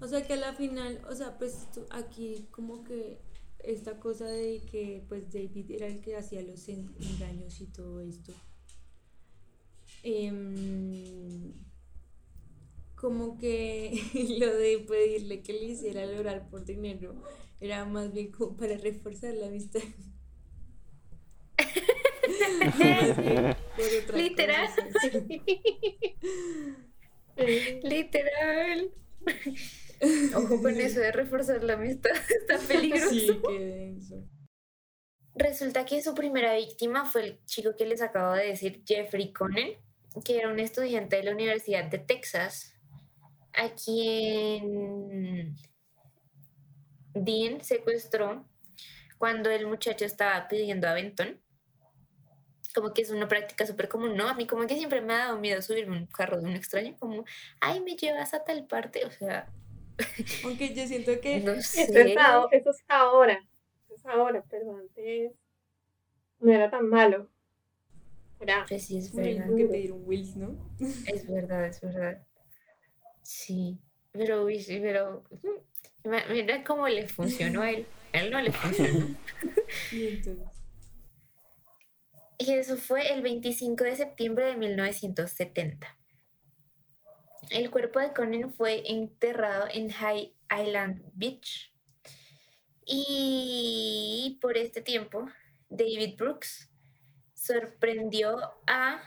O 0.00 0.08
sea 0.08 0.26
que 0.26 0.32
a 0.32 0.36
la 0.36 0.54
final, 0.54 1.00
o 1.08 1.14
sea, 1.14 1.36
pues 1.38 1.68
aquí 1.90 2.48
como 2.50 2.84
que 2.84 3.18
esta 3.58 4.00
cosa 4.00 4.24
de 4.26 4.62
que 4.70 5.04
pues 5.08 5.30
David 5.32 5.70
era 5.70 5.86
el 5.86 6.00
que 6.00 6.16
hacía 6.16 6.40
los 6.42 6.66
en- 6.68 6.90
engaños 7.00 7.60
y 7.60 7.66
todo 7.66 8.00
esto. 8.00 8.32
em, 10.02 11.52
como 12.94 13.36
que 13.38 13.92
lo 14.38 14.54
de 14.54 14.78
pedirle 14.88 15.42
que 15.42 15.52
le 15.52 15.64
hiciera 15.66 16.04
el 16.04 16.18
oral 16.18 16.46
por 16.50 16.64
dinero 16.64 17.14
era 17.60 17.84
más 17.84 18.12
bien 18.12 18.30
como 18.32 18.56
para 18.56 18.76
reforzar 18.78 19.34
la 19.34 19.46
amistad. 19.48 19.80
Literal. 24.14 24.68
cosa, 24.68 25.10
sí. 25.10 25.42
Literal. 27.82 28.90
Ojo 30.34 30.62
con 30.62 30.80
eso 30.80 31.00
de 31.00 31.12
reforzar 31.12 31.62
la 31.62 31.74
amistad, 31.74 32.12
está 32.40 32.58
peligroso. 32.66 33.10
Sí, 33.10 33.40
qué 33.46 33.58
denso. 33.58 34.24
Resulta 35.34 35.84
que 35.84 36.02
su 36.02 36.14
primera 36.14 36.54
víctima 36.54 37.04
fue 37.04 37.22
el 37.24 37.44
chico 37.44 37.76
que 37.76 37.86
les 37.86 38.02
acabo 38.02 38.34
de 38.34 38.48
decir, 38.48 38.82
Jeffrey 38.86 39.32
Conan, 39.32 39.70
que 40.24 40.38
era 40.38 40.48
un 40.50 40.58
estudiante 40.58 41.16
de 41.16 41.22
la 41.24 41.32
Universidad 41.32 41.84
de 41.84 41.98
Texas, 41.98 42.74
a 43.52 43.70
quien 43.74 45.56
Dean 47.14 47.62
secuestró 47.62 48.44
cuando 49.18 49.50
el 49.50 49.66
muchacho 49.66 50.04
estaba 50.04 50.48
pidiendo 50.48 50.88
aventón. 50.88 51.40
Como 52.74 52.92
que 52.94 53.02
es 53.02 53.10
una 53.10 53.28
práctica 53.28 53.66
súper 53.66 53.88
común, 53.88 54.16
¿no? 54.16 54.28
A 54.28 54.34
mí 54.34 54.46
como 54.46 54.66
que 54.66 54.76
siempre 54.76 55.00
me 55.00 55.14
ha 55.14 55.18
dado 55.18 55.38
miedo 55.38 55.60
subirme 55.62 55.96
un 55.96 56.06
carro 56.06 56.40
de 56.40 56.46
un 56.48 56.54
extraño, 56.56 56.96
como, 56.98 57.24
ay, 57.60 57.80
me 57.80 57.96
llevas 57.96 58.32
a 58.34 58.44
tal 58.44 58.66
parte, 58.66 59.04
o 59.04 59.10
sea, 59.10 59.48
Aunque 60.44 60.74
yo 60.74 60.86
siento 60.86 61.20
que 61.20 61.40
no 61.44 61.54
Eso 61.56 61.78
es, 61.78 61.94
sé. 61.94 62.14
a- 62.18 62.46
eso 62.52 62.70
es 62.70 62.84
ahora. 62.88 63.34
Eso 63.86 63.94
es 63.94 64.06
ahora, 64.06 64.44
pero 64.48 64.76
antes 64.76 65.32
no 66.40 66.52
era 66.52 66.70
tan 66.70 66.88
malo. 66.88 67.28
Era, 68.40 68.64
Pues 68.66 68.86
sí, 68.86 68.98
es 68.98 69.14
verdad. 69.14 69.48
que 69.56 69.66
pedir 69.66 69.92
un 69.92 70.02
Wills, 70.06 70.36
¿no? 70.36 70.54
Es 71.06 71.26
verdad, 71.28 71.66
es 71.66 71.80
verdad. 71.80 72.22
Sí, 73.22 73.78
pero, 74.12 74.46
pero 74.80 75.22
mm, 76.04 76.32
mira 76.32 76.64
cómo 76.64 76.88
le 76.88 77.06
funcionó 77.08 77.62
a 77.62 77.70
él. 77.70 77.86
A 78.12 78.20
él 78.20 78.30
no 78.30 78.40
le 78.40 78.52
funcionó. 78.52 79.06
Y 79.92 80.06
entonces, 80.06 80.46
Y 80.46 80.49
eso 82.48 82.76
fue 82.76 83.12
el 83.12 83.20
25 83.20 83.84
de 83.84 83.96
septiembre 83.96 84.46
de 84.46 84.56
1970. 84.56 85.96
El 87.50 87.70
cuerpo 87.70 88.00
de 88.00 88.12
Conan 88.12 88.52
fue 88.52 88.82
enterrado 88.90 89.66
en 89.72 89.90
High 89.90 90.32
Island 90.50 91.02
Beach. 91.12 91.72
Y 92.86 94.38
por 94.40 94.56
este 94.56 94.80
tiempo, 94.80 95.28
David 95.68 96.16
Brooks 96.16 96.70
sorprendió 97.34 98.38
a 98.66 99.02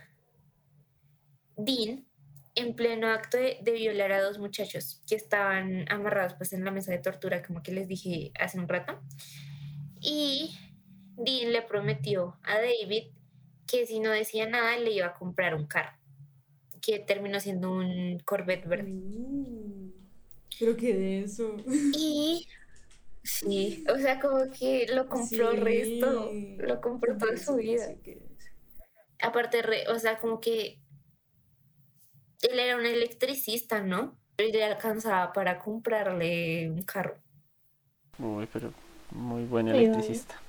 Dean 1.55 2.05
en 2.55 2.75
pleno 2.75 3.07
acto 3.07 3.37
de, 3.37 3.57
de 3.61 3.71
violar 3.71 4.11
a 4.11 4.21
dos 4.21 4.37
muchachos 4.37 5.01
que 5.07 5.15
estaban 5.15 5.91
amarrados 5.91 6.35
pues 6.35 6.53
en 6.53 6.63
la 6.63 6.71
mesa 6.71 6.91
de 6.91 6.99
tortura, 6.99 7.41
como 7.41 7.63
que 7.63 7.71
les 7.71 7.87
dije 7.87 8.31
hace 8.39 8.59
un 8.59 8.67
rato. 8.67 9.01
Y 9.99 10.55
Dean 11.15 11.51
le 11.51 11.61
prometió 11.63 12.37
a 12.43 12.57
David 12.57 13.07
que 13.73 13.87
si 13.87 13.99
no 13.99 14.11
decía 14.11 14.47
nada 14.47 14.77
le 14.77 14.91
iba 14.91 15.07
a 15.07 15.13
comprar 15.15 15.55
un 15.55 15.65
carro, 15.65 15.97
que 16.79 16.99
terminó 16.99 17.39
siendo 17.39 17.71
un 17.71 18.19
Corvette 18.23 18.67
verde. 18.67 18.91
uh, 18.91 19.91
Pero 20.59 20.77
qué 20.77 20.93
denso. 20.93 21.57
Y 21.65 22.47
sí, 23.23 23.83
o 23.91 23.97
sea, 23.97 24.19
como 24.19 24.51
que 24.51 24.85
lo 24.93 25.09
compró 25.09 25.51
Sí. 25.53 25.57
resto, 25.57 26.31
lo 26.59 26.81
compró 26.81 27.17
toda 27.17 27.35
su 27.35 27.55
vida. 27.55 27.87
Aparte, 29.19 29.63
re- 29.63 29.87
o 29.87 29.97
sea, 29.97 30.19
como 30.19 30.39
que 30.39 30.79
él 32.43 32.59
era 32.59 32.75
un 32.77 32.85
electricista, 32.85 33.81
¿no? 33.81 34.19
Y 34.37 34.51
le 34.51 34.63
alcanzaba 34.65 35.33
para 35.33 35.57
comprarle 35.57 36.69
un 36.69 36.83
carro. 36.83 37.17
Uy, 38.19 38.47
pero 38.53 38.71
muy 39.09 39.45
buen 39.45 39.67
Sí, 39.67 39.73
electricista. 39.73 40.39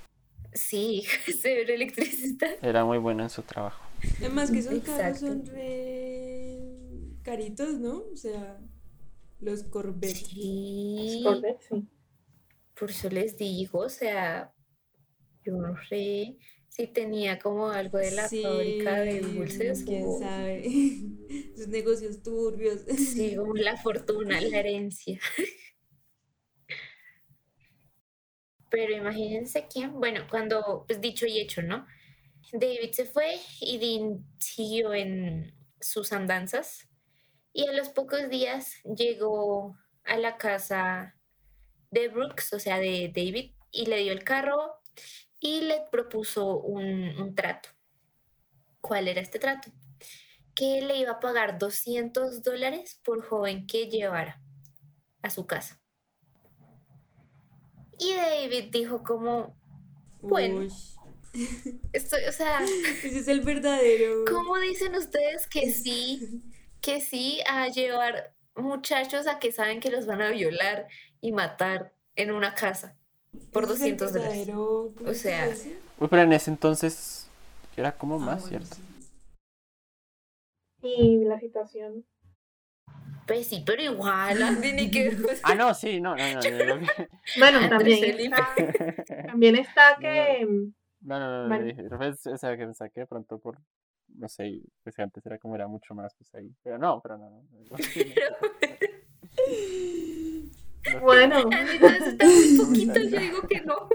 Sí, 0.55 1.05
ser 1.41 1.71
electricista. 1.71 2.47
Era 2.63 2.85
muy 2.85 2.99
bueno 2.99 3.23
en 3.25 3.31
su 3.31 3.43
trabajo. 3.43 3.83
Además 4.21 4.51
que 4.51 4.59
esos 4.61 4.83
carros 4.85 5.19
son 5.21 5.45
re 5.47 6.61
caritos, 7.23 7.79
¿no? 7.81 8.05
O 8.13 8.17
sea, 8.17 8.61
los 9.41 9.65
Corvette. 9.65 10.15
Sí, 10.17 11.21
Corvette, 11.25 11.61
sí. 11.69 11.89
por 12.79 12.91
eso 12.91 13.09
les 13.11 13.37
digo, 13.37 13.81
o 13.81 13.89
sea, 13.89 14.53
yo 15.45 15.55
no 15.55 15.75
sé 15.89 16.37
si 16.69 16.87
tenía 16.89 17.39
como 17.39 17.69
algo 17.69 17.99
de 17.99 18.11
la 18.13 18.29
Sí, 18.29 18.43
fábrica 18.43 19.01
de 19.01 19.21
dulces 19.21 19.85
quién 19.85 20.05
o 20.07 20.19
sabe. 20.19 20.65
Sus 21.57 21.69
negocios 21.69 22.23
turbios. 22.23 22.83
sí, 22.97 23.37
como 23.37 23.55
la 23.55 23.77
fortuna, 23.77 24.41
la 24.41 24.59
herencia. 24.59 25.19
Pero 28.75 28.93
imagínense 28.93 29.69
que, 29.73 29.87
bueno, 29.87 30.27
cuando, 30.29 30.85
pues 30.89 31.01
dicho 31.01 31.27
y 31.27 31.39
hecho, 31.39 31.63
¿no? 31.63 31.87
David 32.53 32.91
se 32.91 33.05
fue 33.05 33.37
y 33.61 33.79
Dean 33.79 34.27
siguió 34.41 34.93
en 34.93 35.55
sus 35.81 36.13
andanzas 36.13 36.89
y 37.53 37.69
a 37.69 37.73
los 37.73 37.91
pocos 37.91 38.29
días 38.29 38.83
llegó 38.83 39.79
a 40.03 40.17
la 40.17 40.39
casa 40.39 41.15
de 41.93 42.09
Brooks, 42.09 42.53
o 42.53 42.59
sea, 42.59 42.81
de 42.81 43.13
David, 43.15 43.53
y 43.71 43.87
le 43.87 43.99
dio 43.99 44.13
el 44.13 44.25
carro 44.25 44.73
y 45.39 45.61
le 45.61 45.83
propuso 45.93 46.59
un, 46.59 47.17
un 47.17 47.37
trato. 47.37 47.69
¿Cuál 48.81 49.07
era 49.07 49.21
este 49.21 49.39
trato? 49.39 49.71
Que 50.57 50.83
le 50.83 50.97
iba 50.97 51.13
a 51.13 51.21
pagar 51.21 51.59
200 51.61 52.43
dólares 52.43 53.01
por 53.05 53.25
joven 53.25 53.69
que 53.69 53.87
llevara 53.89 54.43
a 55.23 55.31
su 55.31 55.47
casa. 55.47 55.84
Y 57.99 58.15
David 58.15 58.71
dijo 58.73 59.03
como, 59.03 59.57
Bueno. 60.21 60.61
Uy, 60.61 60.73
estoy, 61.93 62.25
o 62.29 62.33
sea, 62.33 62.61
ese 63.05 63.19
es 63.19 63.29
el 63.29 63.41
verdadero. 63.41 64.25
¿cómo 64.29 64.59
dicen 64.59 64.95
ustedes 64.95 65.47
que 65.49 65.71
sí, 65.71 66.43
que 66.81 67.01
sí 67.01 67.41
a 67.49 67.69
llevar 67.69 68.35
muchachos 68.57 69.27
a 69.27 69.39
que 69.39 69.53
saben 69.53 69.81
que 69.81 69.91
los 69.91 70.07
van 70.07 70.23
a 70.23 70.31
violar 70.31 70.89
y 71.21 71.33
matar 71.33 71.93
en 72.17 72.31
una 72.31 72.55
casa 72.55 72.97
por 73.53 73.65
Ese 73.65 73.73
es 73.75 73.81
el 73.83 73.97
200 73.97 74.13
dólares? 74.13 74.47
verdadero- 74.47 74.95
¿cómo 74.97 75.11
O 75.11 75.15
se 75.15 75.21
sea? 75.21 75.49
Uy, 75.99 76.09
pero 76.09 76.23
en 76.23 76.33
ese 76.33 76.51
entonces 76.51 77.27
era 77.77 77.97
como 77.97 78.17
Ah, 78.17 78.19
más, 78.19 78.43
bueno, 78.43 78.65
¿cierto? 78.67 78.77
sí. 78.77 78.83
Y 80.89 81.25
la 81.25 81.41
situación. 81.41 82.05
Pues 83.27 83.47
sí, 83.47 83.63
pero 83.65 83.83
igual, 83.83 84.43
Andy, 84.43 84.73
ni 84.73 84.91
que... 84.91 85.17
Ah, 85.43 85.55
no, 85.55 85.73
sí, 85.73 86.01
no, 86.01 86.15
no, 86.15 86.35
no. 86.35 86.41
Bueno, 87.39 87.69
también 87.69 88.21
está, 88.21 88.55
también 89.27 89.57
está 89.57 89.97
que 89.99 90.45
mm, 90.47 90.73
No, 91.01 91.19
no, 91.19 91.31
no, 91.31 91.43
no, 91.45 91.49
Bueno. 91.49 91.65
dije, 91.65 91.85
pues, 91.97 92.27
o 92.27 92.37
sea, 92.37 92.57
que 92.57 92.67
me 92.67 92.75
saqué 92.75 93.01
de 93.01 93.07
pronto 93.07 93.39
por, 93.39 93.59
no 94.09 94.29
sé, 94.29 94.61
pues 94.83 94.99
antes 94.99 95.25
era 95.25 95.39
como 95.39 95.55
era 95.55 95.67
mucho 95.69 95.95
más, 95.95 96.15
pues 96.17 96.35
ahí. 96.35 96.55
Pero 96.63 96.79
no, 96.79 97.01
pero 97.03 97.17
no, 97.17 97.31
no. 97.31 97.43
no, 97.53 97.71
no. 100.93 101.01
bueno, 101.01 101.37
Andy, 101.51 101.79
está 102.07 102.27
muy 102.27 102.59
poquito, 102.59 103.01
yo 103.01 103.21
digo 103.21 103.49
que 103.49 103.61
no. 103.63 103.89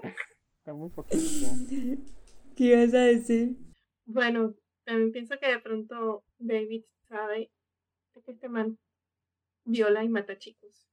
Está 0.58 0.74
muy 0.74 0.90
poquito. 0.90 1.24
¿Qué 2.56 2.64
ibas 2.64 2.94
a 2.96 3.02
decir? 3.02 3.56
bueno, 4.06 4.56
también 4.86 5.12
pienso 5.12 5.38
que 5.40 5.48
de 5.48 5.60
pronto 5.60 6.24
David 6.40 6.84
sabe 7.08 7.52
este 8.32 8.50
man 8.50 8.78
viola 9.66 10.04
y 10.04 10.10
mata 10.10 10.38
chicos. 10.38 10.88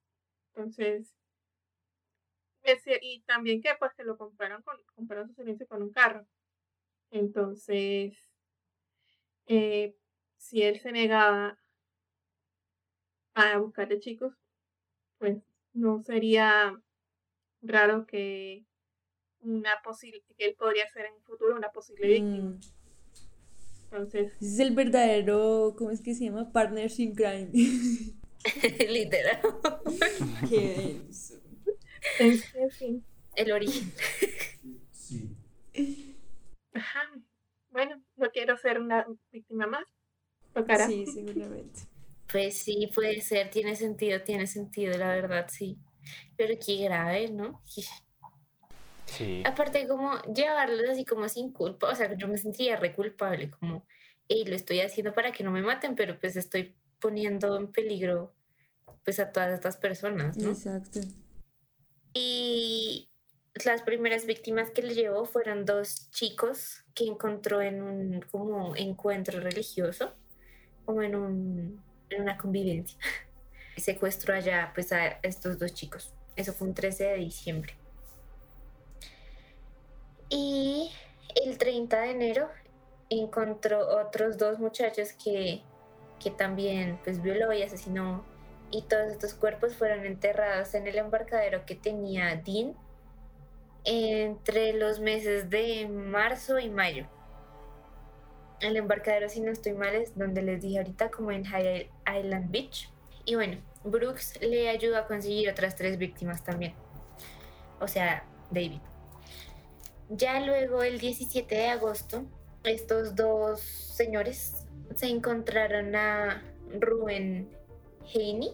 Entonces, 0.55 1.15
y 3.01 3.23
también 3.23 3.61
que 3.61 3.71
pues 3.79 3.93
que 3.95 4.05
lo 4.05 4.17
compraron 4.17 4.63
con, 4.63 4.77
compraron 4.95 5.29
su 5.29 5.35
silencio 5.35 5.67
con 5.67 5.83
un 5.83 5.93
carro. 5.93 6.27
Entonces, 7.11 8.17
eh, 9.47 9.97
si 10.37 10.63
él 10.63 10.81
se 10.81 10.93
negaba 10.93 11.59
a 13.35 13.59
buscarle 13.59 14.01
chicos, 14.01 14.35
pues 15.19 15.39
no 15.73 16.03
sería 16.03 16.75
raro 17.63 18.07
que 18.07 18.67
una 19.41 19.81
posible 19.83 20.23
que 20.37 20.47
él 20.47 20.57
podría 20.57 20.89
ser 20.89 21.07
en 21.07 21.15
un 21.15 21.23
futuro 21.23 21.55
una 21.55 21.71
posible 21.71 22.07
víctima. 22.09 22.51
Mm, 22.51 22.61
Entonces, 23.91 24.33
Ese 24.41 24.47
es 24.47 24.59
el 24.59 24.75
verdadero, 24.75 25.75
¿cómo 25.79 25.91
es 25.91 26.01
que 26.01 26.15
se 26.15 26.25
llama? 26.25 26.53
Partners 26.53 26.99
in 26.99 27.15
crime. 27.15 27.51
Literal. 28.89 29.41
Qué 30.49 30.97
denso. 30.99 31.35
en, 32.19 32.41
en 32.55 32.71
fin. 32.71 33.05
El 33.35 33.53
origen. 33.53 33.93
Sí. 35.79 36.17
Ajá. 36.73 37.01
Bueno, 37.71 38.03
no 38.17 38.31
quiero 38.33 38.57
ser 38.57 38.81
una 38.81 39.07
víctima 39.31 39.69
más. 39.69 39.85
Tocará. 40.53 40.89
Sí, 40.89 41.07
seguramente. 41.07 41.83
Pues 42.31 42.57
sí, 42.59 42.91
puede 42.93 43.21
ser, 43.21 43.51
tiene 43.51 43.77
sentido, 43.77 44.21
tiene 44.23 44.49
sentido, 44.49 44.99
la 44.99 45.15
verdad, 45.15 45.47
sí. 45.49 45.79
Pero 46.37 46.55
qué 46.65 46.83
grave, 46.83 47.31
¿no? 47.31 47.63
Sí. 49.07 49.43
Aparte, 49.47 49.87
como 49.89 50.21
llevarlos 50.23 50.89
así 50.89 51.05
como 51.05 51.29
sin 51.29 51.53
culpa, 51.53 51.91
o 51.91 51.95
sea, 51.95 52.15
yo 52.17 52.29
me 52.29 52.39
sentiría 52.39 52.77
re 52.77 52.95
culpable, 52.95 53.51
como, 53.51 53.87
hey, 54.29 54.45
lo 54.47 54.55
estoy 54.55 54.81
haciendo 54.81 55.15
para 55.15 55.33
que 55.33 55.45
no 55.45 55.51
me 55.51 55.63
maten, 55.63 55.95
pero 55.95 56.19
pues 56.19 56.37
estoy 56.37 56.75
poniendo 57.01 57.57
en 57.57 57.69
peligro 57.69 58.35
pues 59.05 59.21
a 59.21 59.31
todas 59.31 59.55
estas 59.55 59.77
personas, 59.77 60.37
¿no? 60.37 60.51
Exacto. 60.51 61.01
Y 62.13 63.09
las 63.65 63.83
primeras 63.83 64.27
víctimas 64.27 64.71
que 64.71 64.83
le 64.83 64.95
llevó 64.95 65.25
fueron 65.25 65.65
dos 65.65 66.11
chicos 66.11 66.85
que 66.95 67.05
encontró 67.05 67.63
en 67.63 67.83
un 67.83 68.21
como 68.31 68.75
encuentro 68.75 69.41
religioso, 69.41 70.13
como 70.85 71.03
en, 71.03 71.15
un, 71.15 71.83
en 72.11 72.23
una 72.23 72.37
convivencia. 72.37 72.99
Secuestró 73.77 74.35
allá 74.35 74.73
pues 74.75 74.93
a 74.93 75.07
estos 75.23 75.59
dos 75.59 75.73
chicos. 75.73 76.13
Eso 76.35 76.53
fue 76.53 76.69
un 76.69 76.75
13 76.75 77.05
de 77.05 77.17
diciembre. 77.17 77.75
Y 80.29 80.91
el 81.45 81.59
30 81.59 82.01
de 82.01 82.11
enero 82.11 82.49
encontró 83.11 84.01
otros 84.01 84.39
dos 84.39 84.59
muchachos 84.59 85.13
que, 85.13 85.63
que 86.23 86.31
también 86.31 86.99
pues 87.05 87.23
violó 87.23 87.53
y 87.53 87.63
asesinó 87.63 88.25
y 88.71 88.83
todos 88.83 89.13
estos 89.13 89.35
cuerpos 89.35 89.77
fueron 89.77 90.05
enterrados 90.05 90.75
en 90.75 90.87
el 90.87 90.99
embarcadero 90.99 91.65
que 91.65 91.75
tenía 91.75 92.35
Dean 92.37 92.75
entre 93.85 94.73
los 94.73 94.99
meses 94.99 95.49
de 95.49 95.87
marzo 95.89 96.59
y 96.59 96.69
mayo. 96.69 97.07
El 98.61 98.77
embarcadero, 98.77 99.29
si 99.29 99.41
no 99.41 99.53
estoy 99.53 99.75
mal, 99.75 99.95
es 99.95 100.17
donde 100.19 100.43
les 100.43 100.63
dije 100.63 100.79
ahorita, 100.79 101.11
como 101.11 101.31
en 101.31 101.45
High 101.45 101.89
Island 102.19 102.51
Beach. 102.51 102.91
Y 103.25 103.37
bueno, 103.37 103.59
Brooks 103.85 104.41
le 104.41 104.69
ayudó 104.69 104.97
a 104.97 105.07
conseguir 105.07 105.49
otras 105.51 105.77
tres 105.77 105.99
víctimas 105.99 106.43
también. 106.43 106.75
O 107.81 107.87
sea, 107.87 108.25
David. 108.51 108.81
Ya 110.11 110.41
luego, 110.41 110.83
el 110.83 110.99
17 110.99 111.55
de 111.55 111.67
agosto, 111.69 112.25
estos 112.63 113.17
dos 113.17 113.61
señores 113.61 114.67
se 114.95 115.07
encontraron 115.07 115.95
a 115.97 116.43
Rubén 116.81 117.49
Haney, 118.15 118.53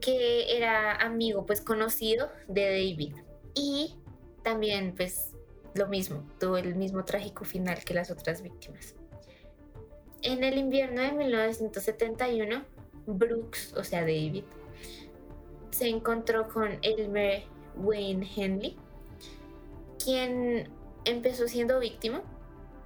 que 0.00 0.56
era 0.56 0.96
amigo, 0.96 1.46
pues 1.46 1.60
conocido 1.60 2.30
de 2.48 2.64
David. 2.64 3.14
Y 3.54 3.96
también, 4.42 4.94
pues, 4.94 5.30
lo 5.74 5.86
mismo, 5.86 6.28
tuvo 6.38 6.58
el 6.58 6.74
mismo 6.74 7.04
trágico 7.04 7.44
final 7.44 7.82
que 7.84 7.94
las 7.94 8.10
otras 8.10 8.42
víctimas. 8.42 8.94
En 10.22 10.44
el 10.44 10.58
invierno 10.58 11.00
de 11.00 11.12
1971, 11.12 12.64
Brooks, 13.06 13.74
o 13.76 13.82
sea, 13.82 14.00
David, 14.00 14.44
se 15.70 15.88
encontró 15.88 16.48
con 16.48 16.78
Elmer 16.82 17.44
Wayne 17.76 18.28
Henley, 18.36 18.76
quien 20.02 20.68
empezó 21.04 21.48
siendo 21.48 21.78
víctima, 21.78 22.22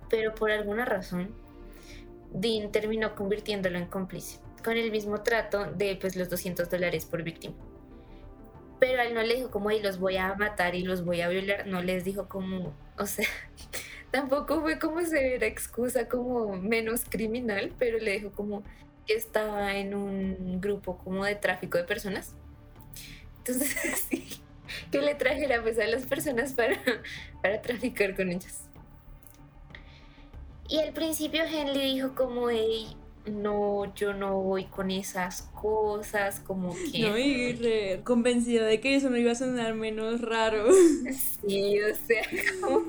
pero 0.09 0.35
por 0.35 0.50
alguna 0.50 0.85
razón, 0.85 1.35
Dean 2.33 2.72
terminó 2.72 3.14
convirtiéndolo 3.14 3.79
en 3.79 3.87
cómplice 3.87 4.40
con 4.66 4.76
el 4.76 4.90
mismo 4.90 5.22
trato 5.22 5.70
de 5.72 5.96
pues 6.00 6.16
los 6.16 6.29
200 6.29 6.68
dólares 6.68 7.05
por 7.05 7.22
víctima. 7.22 7.55
Pero 8.81 9.00
él 9.00 9.14
no 9.14 9.22
le 9.22 9.37
dijo 9.37 9.50
como, 9.50 9.70
y 9.70 9.81
los 9.81 10.00
voy 10.00 10.16
a 10.16 10.35
matar 10.35 10.74
y 10.74 10.83
los 10.83 11.05
voy 11.05 11.20
a 11.20 11.29
violar, 11.29 11.68
no 11.68 11.83
les 11.83 12.05
dijo 12.05 12.29
como, 12.29 12.74
o 12.98 13.07
sea, 13.07 13.29
tampoco 14.11 14.61
fue 14.61 14.81
como 14.81 15.00
severa 15.02 15.46
excusa 15.46 16.09
como 16.09 16.57
menos 16.57 17.05
criminal, 17.09 17.72
pero 17.79 17.98
le 17.98 18.18
dijo 18.18 18.33
como, 18.33 18.64
estaba 19.07 19.76
en 19.76 19.94
un 19.94 20.61
grupo 20.61 20.98
como 20.98 21.24
de 21.24 21.37
tráfico 21.37 21.79
de 21.79 21.85
personas. 21.85 22.35
Entonces, 23.38 24.05
sí, 24.11 24.42
que 25.00 25.06
le 25.06 25.14
trajera 25.14 25.62
pues 25.62 25.78
a 25.78 25.87
las 25.87 26.06
personas 26.06 26.52
para, 26.52 26.76
para 27.42 27.61
traficar 27.62 28.14
con 28.16 28.30
ellas. 28.30 28.62
Y 30.68 30.78
al 30.78 30.92
principio 30.92 31.44
Henley 31.44 31.94
dijo 31.94 32.14
como, 32.14 32.50
hey, 32.50 32.96
no, 33.30 33.94
yo 33.94 34.12
no 34.12 34.40
voy 34.40 34.64
con 34.64 34.90
esas 34.90 35.42
cosas, 35.54 36.40
como 36.40 36.74
que... 36.92 37.00
No, 37.00 37.18
y 37.18 37.52
re 37.52 38.00
convencido 38.04 38.64
de 38.64 38.80
que 38.80 38.96
eso 38.96 39.11
no 39.11 39.16
iba 39.16 39.32
a 39.32 39.37
sonar 39.37 39.74
menos 39.74 40.20
raro. 40.20 40.66
Sí, 41.46 41.80
o 41.80 41.94
sea, 41.94 42.22
como... 42.61 42.80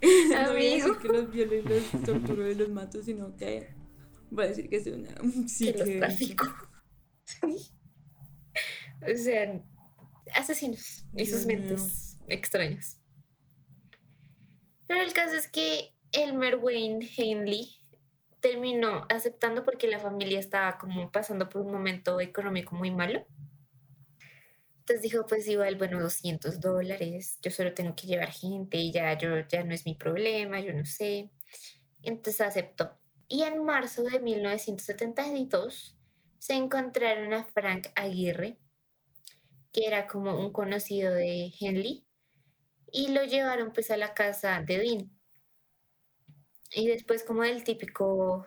No 0.00 0.52
voy 0.52 0.66
a 0.66 0.74
decir 0.74 0.96
que 1.02 1.08
los 1.08 1.32
violo 1.32 1.54
y 1.56 1.62
los 1.62 1.90
torturo 2.04 2.48
y 2.48 2.54
los 2.54 2.68
mato, 2.68 3.02
sino 3.02 3.34
que 3.36 3.68
voy 4.30 4.44
a 4.44 4.48
decir 4.48 4.68
que 4.68 4.82
soy 4.82 4.92
una 4.92 5.12
que 5.12 5.22
los 5.24 5.50
psique. 5.50 5.98
trafico. 5.98 6.46
Sí. 7.24 7.72
O 9.02 9.16
sea, 9.16 9.60
asesinos 10.34 11.04
y 11.14 11.26
sus 11.26 11.46
mentes 11.46 12.18
extrañas. 12.28 12.98
Pero 14.86 15.02
el 15.02 15.12
caso 15.12 15.34
es 15.34 15.48
que 15.48 15.94
Elmer 16.12 16.56
Wayne 16.56 17.08
Henley 17.16 17.78
terminó 18.40 19.06
aceptando 19.08 19.64
porque 19.64 19.88
la 19.88 19.98
familia 19.98 20.38
estaba 20.38 20.78
como 20.78 21.10
pasando 21.10 21.48
por 21.48 21.62
un 21.62 21.72
momento 21.72 22.20
económico 22.20 22.74
muy 22.74 22.90
malo. 22.90 23.26
Entonces 24.80 25.02
dijo, 25.02 25.26
pues 25.26 25.46
igual, 25.46 25.76
bueno, 25.76 26.00
200 26.00 26.60
dólares, 26.60 27.38
yo 27.42 27.50
solo 27.50 27.74
tengo 27.74 27.94
que 27.94 28.06
llevar 28.06 28.30
gente 28.30 28.78
y 28.78 28.90
ya, 28.90 29.18
yo, 29.18 29.40
ya 29.46 29.62
no 29.62 29.74
es 29.74 29.84
mi 29.84 29.94
problema, 29.94 30.60
yo 30.60 30.72
no 30.72 30.86
sé. 30.86 31.30
Entonces 32.02 32.40
aceptó. 32.40 32.98
Y 33.28 33.42
en 33.42 33.62
marzo 33.62 34.02
de 34.04 34.20
1972 34.20 35.98
se 36.38 36.54
encontraron 36.54 37.34
a 37.34 37.44
Frank 37.44 37.88
Aguirre, 37.94 38.56
que 39.78 39.86
era 39.86 40.06
como 40.06 40.38
un 40.40 40.52
conocido 40.52 41.14
de 41.14 41.52
Henley, 41.60 42.04
y 42.92 43.08
lo 43.12 43.24
llevaron 43.24 43.72
pues 43.72 43.90
a 43.90 43.96
la 43.96 44.14
casa 44.14 44.62
de 44.62 44.78
Dean. 44.78 45.10
Y 46.74 46.86
después 46.88 47.24
como 47.24 47.44
el 47.44 47.62
típico 47.62 48.46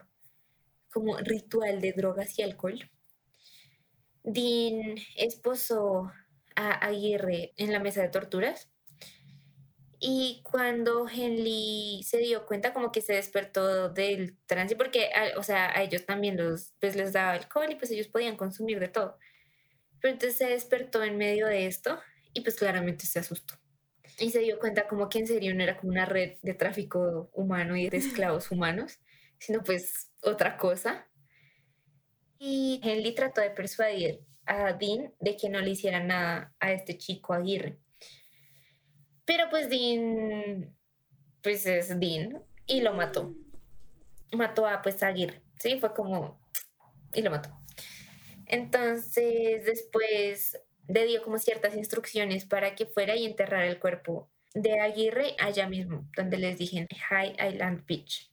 como 0.91 1.17
ritual 1.17 1.82
de 1.82 1.94
drogas 1.94 2.39
y 2.39 2.44
alcohol, 2.44 2.89
Dean 4.24 4.96
esposó 5.15 6.12
a 6.56 6.72
Aguirre 6.88 7.54
en 7.58 7.72
la 7.72 7.80
mesa 7.80 8.02
de 8.02 8.10
torturas. 8.10 8.70
Y 10.00 10.41
cuando 10.44 11.08
Henley 11.08 12.02
se 12.04 12.17
dio 12.17 12.46
cuenta, 12.48 12.74
como 12.74 12.91
que 12.91 13.02
se 13.02 13.13
despertó 13.13 13.89
del 13.89 14.38
trance, 14.48 14.76
porque, 14.76 15.12
a- 15.13 15.38
o 15.39 15.44
sea, 15.44 15.70
a 15.78 15.84
ellos 15.84 16.06
también 16.08 16.38
los, 16.38 16.74
pues 16.80 16.96
les 16.96 17.13
daba 17.13 17.34
alcohol 17.34 17.67
y 17.72 17.76
pues 17.76 17.91
ellos 17.91 18.08
podían 18.08 18.36
consumir 18.36 18.80
de 18.80 18.88
todo. 18.88 19.17
Pero 20.02 20.14
entonces 20.14 20.38
se 20.38 20.48
despertó 20.48 21.04
en 21.04 21.18
medio 21.18 21.48
de 21.48 21.68
esto 21.68 22.00
y 22.34 22.42
pues 22.42 22.56
claramente 22.56 23.06
se 23.06 23.20
asustó. 23.20 23.56
Y 24.20 24.32
se 24.32 24.40
dio 24.40 24.60
cuenta 24.60 24.88
como 24.88 25.10
que 25.10 25.20
en 25.20 25.28
serio 25.28 25.54
no 25.54 25.64
era 25.64 25.78
como 25.78 25.92
una 25.92 26.06
red 26.06 26.38
de 26.42 26.54
tráfico 26.54 27.30
humano 27.34 27.76
y 27.76 27.90
de 27.90 27.98
esclavos 27.98 28.52
humanos, 28.52 29.00
sino 29.38 29.64
pues 29.64 30.12
otra 30.24 30.58
cosa. 30.58 31.08
Y 32.40 32.82
Henley 32.84 33.14
trató 33.14 33.42
de 33.42 33.52
persuadir 33.52 34.22
a 34.46 34.74
Dean 34.74 35.14
de 35.20 35.38
que 35.38 35.50
no 35.50 35.60
le 35.60 35.70
hiciera 35.70 36.04
nada 36.04 36.54
a 36.60 36.72
este 36.72 36.98
chico 36.98 37.34
Aguirre. 37.34 37.80
Pero 39.26 39.50
pues 39.50 39.70
Dean, 39.70 40.76
pues 41.44 41.66
es 41.66 42.00
Dean 42.00 42.44
y 42.66 42.82
lo 42.82 42.94
mató. 42.94 43.36
Mató 44.32 44.66
a 44.66 44.82
pues 44.82 45.04
a 45.04 45.08
Aguirre, 45.08 45.42
¿sí? 45.60 45.80
Fue 45.80 45.94
como... 45.94 46.40
y 47.14 47.22
lo 47.22 47.30
mató. 47.30 47.61
Entonces 48.52 49.66
después 49.66 50.62
le 50.88 51.06
dio 51.06 51.24
como 51.24 51.40
ciertas 51.40 51.76
instrucciones 51.76 52.46
para 52.46 52.76
que 52.76 52.86
fuera 52.86 53.16
y 53.16 53.26
enterrara 53.26 53.66
el 53.66 53.80
cuerpo 53.80 54.30
de 54.54 54.80
Aguirre 54.80 55.36
allá 55.40 55.68
mismo, 55.68 56.08
donde 56.16 56.38
les 56.38 56.58
dije 56.58 56.80
en 56.80 56.88
High 56.88 57.36
Island 57.50 57.86
Beach. 57.88 58.30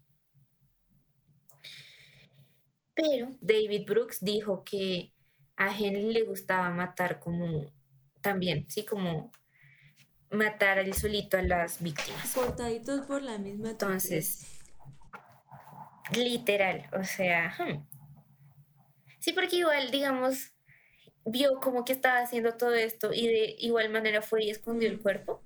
Pero 2.94 3.28
David 3.40 3.86
Brooks 3.86 4.18
dijo 4.24 4.64
que 4.64 5.12
a 5.56 5.76
Henry 5.76 6.12
le 6.12 6.24
gustaba 6.24 6.70
matar 6.70 7.20
como 7.20 7.72
también, 8.20 8.68
sí, 8.68 8.84
como 8.84 9.30
matar 10.32 10.80
al 10.80 10.92
solito 10.94 11.36
a 11.36 11.42
las 11.42 11.80
víctimas. 11.80 12.32
Cortaditos 12.34 13.06
por 13.06 13.22
la 13.22 13.38
misma. 13.38 13.70
Entonces, 13.70 14.60
literal, 16.12 16.88
o 16.92 17.04
sea, 17.04 17.54
hmm. 17.56 17.97
Sí, 19.28 19.34
porque 19.34 19.56
igual, 19.56 19.90
digamos, 19.90 20.52
vio 21.26 21.60
como 21.60 21.84
que 21.84 21.92
estaba 21.92 22.20
haciendo 22.20 22.56
todo 22.56 22.74
esto 22.74 23.12
y 23.12 23.26
de 23.26 23.56
igual 23.58 23.90
manera 23.90 24.22
fue 24.22 24.44
y 24.44 24.50
escondió 24.50 24.88
el 24.88 25.00
cuerpo. 25.00 25.42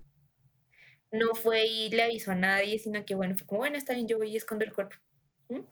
No 1.10 1.34
fue 1.34 1.66
y 1.66 1.90
le 1.90 2.04
avisó 2.04 2.30
a 2.30 2.36
nadie, 2.36 2.78
sino 2.78 3.04
que 3.04 3.16
bueno, 3.16 3.36
fue 3.36 3.46
como, 3.46 3.58
bueno, 3.60 3.76
está 3.76 3.92
bien, 3.94 4.06
yo 4.06 4.18
voy 4.18 4.30
y 4.30 4.36
escondo 4.36 4.64
el 4.64 4.72
cuerpo. 4.72 4.96
¿Mm? 5.48 5.62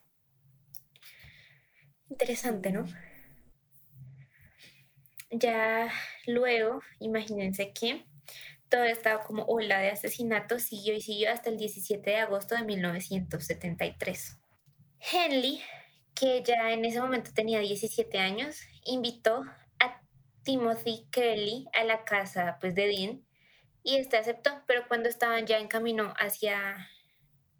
Interesante, 2.10 2.72
¿no? 2.72 2.84
Ya 5.30 5.92
luego, 6.26 6.82
imagínense 6.98 7.72
que 7.72 8.04
toda 8.68 8.88
esta 8.88 9.20
como 9.22 9.44
ola 9.44 9.78
de 9.78 9.90
asesinatos 9.90 10.64
siguió 10.64 10.94
y 10.94 11.00
siguió 11.00 11.30
hasta 11.30 11.48
el 11.48 11.56
17 11.56 12.10
de 12.10 12.16
agosto 12.16 12.56
de 12.56 12.64
1973. 12.64 14.36
Henley, 15.12 15.62
que 16.20 16.42
ya 16.42 16.70
en 16.72 16.84
ese 16.84 17.00
momento 17.00 17.30
tenía 17.34 17.60
17 17.60 18.18
años, 18.18 18.60
invitó 18.84 19.42
a 19.78 20.02
Timothy 20.42 21.08
Kelly 21.10 21.66
a 21.72 21.84
la 21.84 22.04
casa 22.04 22.58
pues, 22.60 22.74
de 22.74 22.88
Dean 22.88 23.24
y 23.82 23.96
este 23.96 24.18
aceptó, 24.18 24.62
pero 24.66 24.86
cuando 24.86 25.08
estaban 25.08 25.46
ya 25.46 25.58
en 25.58 25.66
camino 25.66 26.12
hacia, 26.18 26.90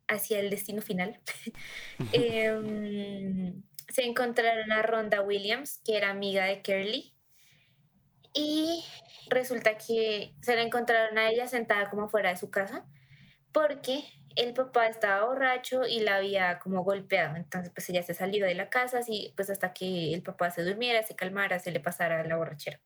hacia 0.09 0.41
el 0.41 0.51
destino 0.51 0.83
final, 0.83 1.19
em, 2.13 3.63
se 3.89 4.05
encontraron 4.05 4.71
a 4.73 4.83
Rhonda 4.83 5.23
Williams, 5.23 5.81
que 5.83 5.97
era 5.97 6.11
amiga 6.11 6.45
de 6.45 6.61
Curly, 6.61 7.15
y 8.35 8.85
resulta 9.31 9.79
que 9.79 10.35
se 10.43 10.55
la 10.55 10.63
encontraron 10.63 11.17
a 11.17 11.31
ella 11.31 11.49
sentada 11.49 11.89
como 11.89 12.11
fuera 12.11 12.29
de 12.29 12.37
su 12.37 12.51
casa 12.51 12.85
porque 13.53 14.05
el 14.37 14.55
papá 14.55 14.87
estaba 14.87 15.27
borracho 15.27 15.87
y 15.87 16.01
la 16.01 16.17
había 16.17 16.59
como 16.59 16.85
golpeado. 16.85 17.37
Entonces 17.37 17.73
pues 17.75 17.89
ella 17.91 18.03
se 18.03 18.15
salió 18.15 18.47
de 18.47 18.55
la 18.55 18.71
casa 18.71 18.99
así 18.99 19.33
pues 19.37 19.51
hasta 19.51 19.73
que 19.73 20.15
el 20.15 20.23
papá 20.23 20.51
se 20.51 20.63
durmiera, 20.63 21.03
se 21.03 21.17
calmara, 21.17 21.59
se 21.59 21.71
le 21.71 21.81
pasara 21.81 22.25
la 22.25 22.37
borrachera. 22.37 22.81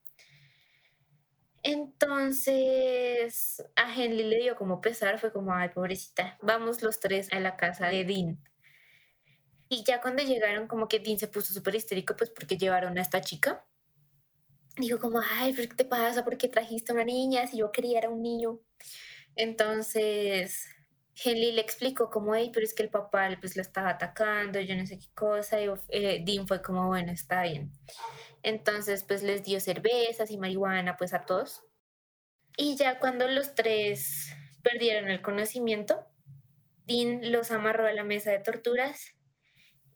Entonces 1.62 3.62
a 3.76 3.94
Henley 3.94 4.28
le 4.28 4.38
dio 4.38 4.56
como 4.56 4.80
pesar, 4.80 5.18
fue 5.18 5.32
como, 5.32 5.54
ay 5.54 5.70
pobrecita, 5.70 6.38
vamos 6.42 6.82
los 6.82 7.00
tres 7.00 7.32
a 7.32 7.40
la 7.40 7.56
casa 7.56 7.88
de 7.88 8.04
Dean. 8.04 8.38
Y 9.68 9.84
ya 9.84 10.00
cuando 10.00 10.22
llegaron 10.22 10.68
como 10.68 10.88
que 10.88 11.00
Dean 11.00 11.18
se 11.18 11.28
puso 11.28 11.52
súper 11.54 11.74
histérico 11.74 12.16
pues 12.16 12.30
porque 12.30 12.56
llevaron 12.56 12.98
a 12.98 13.02
esta 13.02 13.20
chica 13.20 13.64
dijo 14.76 14.98
como, 14.98 15.20
ay, 15.20 15.52
¿pero 15.54 15.68
qué 15.68 15.76
te 15.76 15.84
pasa? 15.84 16.24
¿Por 16.24 16.36
qué 16.36 16.48
trajiste 16.48 16.92
a 16.92 16.94
una 16.94 17.04
niña? 17.04 17.46
Si 17.46 17.58
yo 17.58 17.70
quería 17.70 17.98
era 17.98 18.10
un 18.10 18.22
niño. 18.22 18.60
Entonces, 19.36 20.68
Henley 21.22 21.52
le 21.52 21.60
explicó 21.60 22.10
como, 22.10 22.34
hey, 22.34 22.50
pero 22.52 22.64
es 22.64 22.74
que 22.74 22.82
el 22.82 22.90
papá 22.90 23.28
pues 23.40 23.56
la 23.56 23.62
estaba 23.62 23.90
atacando, 23.90 24.60
yo 24.60 24.74
no 24.76 24.86
sé 24.86 24.98
qué 24.98 25.08
cosa, 25.14 25.60
y 25.60 25.68
eh, 25.90 26.22
Dean 26.24 26.48
fue 26.48 26.62
como, 26.62 26.88
bueno, 26.88 27.12
está 27.12 27.42
bien. 27.42 27.72
Entonces, 28.42 29.04
pues 29.04 29.22
les 29.22 29.42
dio 29.44 29.60
cervezas 29.60 30.30
y 30.30 30.38
marihuana 30.38 30.96
pues 30.96 31.14
a 31.14 31.24
todos. 31.24 31.62
Y 32.56 32.76
ya 32.76 32.98
cuando 32.98 33.28
los 33.28 33.54
tres 33.54 34.32
perdieron 34.62 35.10
el 35.10 35.22
conocimiento, 35.22 36.06
Dean 36.86 37.32
los 37.32 37.50
amarró 37.50 37.86
a 37.86 37.92
la 37.92 38.04
mesa 38.04 38.30
de 38.32 38.40
torturas, 38.40 39.14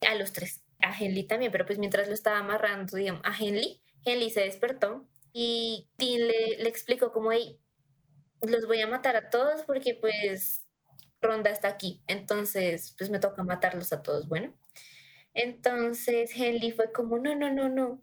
a 0.06 0.14
los 0.14 0.32
tres, 0.32 0.62
a 0.80 0.96
Henley 0.96 1.26
también, 1.26 1.52
pero 1.52 1.66
pues 1.66 1.78
mientras 1.78 2.08
lo 2.08 2.14
estaba 2.14 2.38
amarrando, 2.38 2.96
digamos, 2.96 3.22
a 3.24 3.36
Henley, 3.36 3.82
Henley 4.04 4.30
se 4.30 4.40
despertó 4.40 5.08
y 5.32 5.90
Dean 5.98 6.26
le, 6.28 6.58
le 6.58 6.68
explicó 6.68 7.12
como, 7.12 7.32
hey, 7.32 7.60
los 8.42 8.66
voy 8.66 8.80
a 8.80 8.86
matar 8.86 9.16
a 9.16 9.30
todos 9.30 9.64
porque 9.64 9.94
pues 9.94 10.67
Ronda 11.20 11.50
está 11.50 11.68
aquí, 11.68 12.02
entonces 12.06 12.94
pues 12.98 13.10
me 13.10 13.18
toca 13.18 13.42
matarlos 13.42 13.92
a 13.92 14.02
todos, 14.02 14.28
bueno. 14.28 14.54
Entonces 15.34 16.32
Henley 16.36 16.72
fue 16.72 16.92
como, 16.92 17.18
no, 17.18 17.34
no, 17.36 17.52
no, 17.52 17.68
no, 17.68 18.02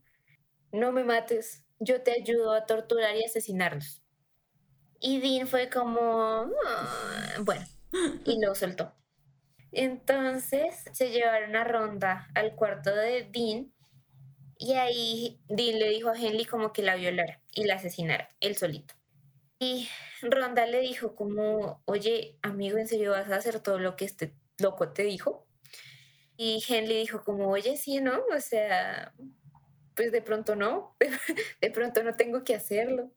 no 0.72 0.92
me 0.94 1.04
mates, 1.04 1.66
yo 1.80 2.04
te 2.04 2.14
ayudo 2.14 2.54
a 2.54 2.66
torturar 2.66 3.16
y 3.18 3.26
asesinarlos. 3.26 4.04
Y 5.00 5.20
Dean 5.20 5.48
fue 5.48 5.70
como, 5.70 6.48
"Ah", 6.68 7.36
bueno, 7.42 7.66
y 8.26 8.42
lo 8.42 8.56
soltó. 8.56 8.94
Entonces 9.72 10.86
se 10.94 11.12
llevaron 11.12 11.56
a 11.56 11.64
Ronda 11.66 12.30
al 12.36 12.56
cuarto 12.56 12.96
de 12.96 13.30
Dean 13.32 13.74
y 14.58 14.74
ahí 14.74 15.42
Dean 15.50 15.80
le 15.80 15.90
dijo 15.90 16.10
a 16.10 16.18
Henley 16.20 16.46
como 16.46 16.74
que 16.74 16.84
la 16.84 16.96
violara 16.96 17.42
y 17.54 17.66
la 17.66 17.76
asesinara, 17.76 18.30
él 18.42 18.56
solito. 18.58 18.96
Y 19.60 19.88
Ronda 20.22 20.66
le 20.66 20.82
dijo 20.82 21.16
como, 21.16 21.82
oye, 21.86 22.38
amigo, 22.42 22.78
¿en 22.78 22.88
serio 22.88 23.12
vas 23.12 23.30
a 23.30 23.38
hacer 23.38 23.60
todo 23.62 23.80
lo 23.80 23.96
que 23.96 24.06
este 24.06 24.34
loco 24.60 24.92
te 24.92 25.04
dijo? 25.04 25.48
Y 26.38 26.64
Henley 26.68 27.00
dijo 27.00 27.24
como, 27.24 27.50
oye, 27.50 27.78
sí, 27.78 28.02
¿no? 28.02 28.22
O 28.36 28.40
sea, 28.42 29.14
pues 29.96 30.12
de 30.12 30.22
pronto 30.22 30.56
no, 30.56 30.96
de 31.62 31.72
pronto 31.72 32.04
no 32.04 32.16
tengo 32.16 32.44
que 32.44 32.56
hacerlo. 32.56 33.12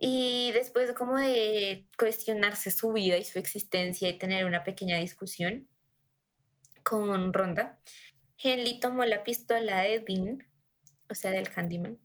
Y 0.00 0.52
después 0.52 0.92
como 0.92 1.16
de 1.16 1.88
cuestionarse 1.98 2.70
su 2.70 2.92
vida 2.92 3.16
y 3.16 3.24
su 3.24 3.38
existencia 3.38 4.08
y 4.08 4.18
tener 4.18 4.44
una 4.44 4.62
pequeña 4.62 4.98
discusión 4.98 5.68
con 6.84 7.32
Ronda, 7.32 7.80
Henley 8.38 8.78
tomó 8.78 9.04
la 9.04 9.24
pistola 9.24 9.82
de 9.82 10.00
Dean, 10.00 10.46
o 11.10 11.14
sea, 11.14 11.32
del 11.32 11.48
handyman, 11.54 11.98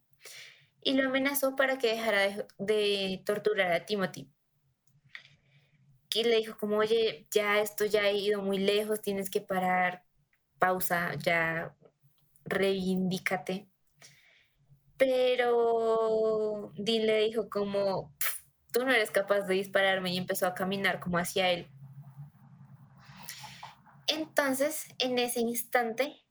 y 0.84 0.93
lo 0.93 1.08
amenazó 1.10 1.56
para 1.56 1.78
que 1.78 1.96
dejara 1.96 2.46
de, 2.58 3.22
torturar 3.26 3.72
a 3.72 3.86
Timothy. 3.86 4.30
Y 6.13 6.24
le 6.24 6.38
dijo 6.38 6.58
como, 6.58 6.78
oye, 6.78 7.28
ya 7.32 7.60
esto 7.60 7.86
ya 7.86 8.04
ha 8.04 8.12
ido 8.12 8.41
muy 8.41 8.60
lejos, 8.60 9.02
tienes 9.02 9.30
que 9.30 9.41
parar, 9.41 10.04
pausa, 10.60 11.15
ya 11.15 11.76
reivindícate. 12.46 13.67
Pero 14.98 16.72
Dean 16.76 17.08
le 17.08 17.17
dijo 17.26 17.50
como, 17.50 18.13
tú 18.72 18.86
no 18.86 18.91
eres 18.91 19.12
capaz 19.12 19.41
de 19.41 19.56
dispararme 19.56 20.13
y 20.13 20.17
empezó 20.17 20.46
a 20.46 20.54
caminar 20.54 21.00
como 21.00 21.17
hacia 21.17 21.50
él. 21.50 21.67
Entonces, 24.08 24.88
en 25.00 25.17
ese 25.17 25.39
instante, 25.39 26.24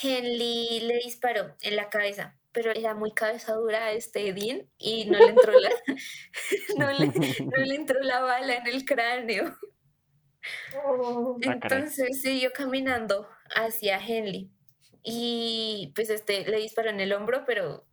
Henley 0.00 0.80
le 0.80 0.98
disparó 0.98 1.56
en 1.62 1.74
la 1.74 1.88
cabeza, 1.88 2.39
pero 2.52 2.72
era 2.72 2.94
muy 2.94 3.12
cabeza 3.12 3.54
dura 3.54 3.86
a 3.86 3.92
este 3.92 4.32
Dean 4.32 4.68
y 4.78 5.06
no 5.06 5.18
le 5.18 5.28
entró 5.28 5.52
la, 5.52 5.70
no 6.78 6.90
le, 6.92 7.06
no 7.08 7.56
le 7.64 7.74
entró 7.74 8.00
la 8.00 8.20
bala 8.20 8.56
en 8.56 8.66
el 8.66 8.84
cráneo. 8.84 9.56
Oh, 10.84 11.38
Ah. 11.46 11.52
Entonces 11.62 12.22
siguió 12.22 12.52
caminando 12.52 13.28
hacia 13.54 13.98
Henley 13.98 14.50
y 15.02 15.92
pues 15.94 16.10
este 16.10 16.44
le 16.46 16.58
disparó 16.58 16.90
en 16.90 17.00
el 17.00 17.12
hombro, 17.12 17.44
pero 17.46 17.86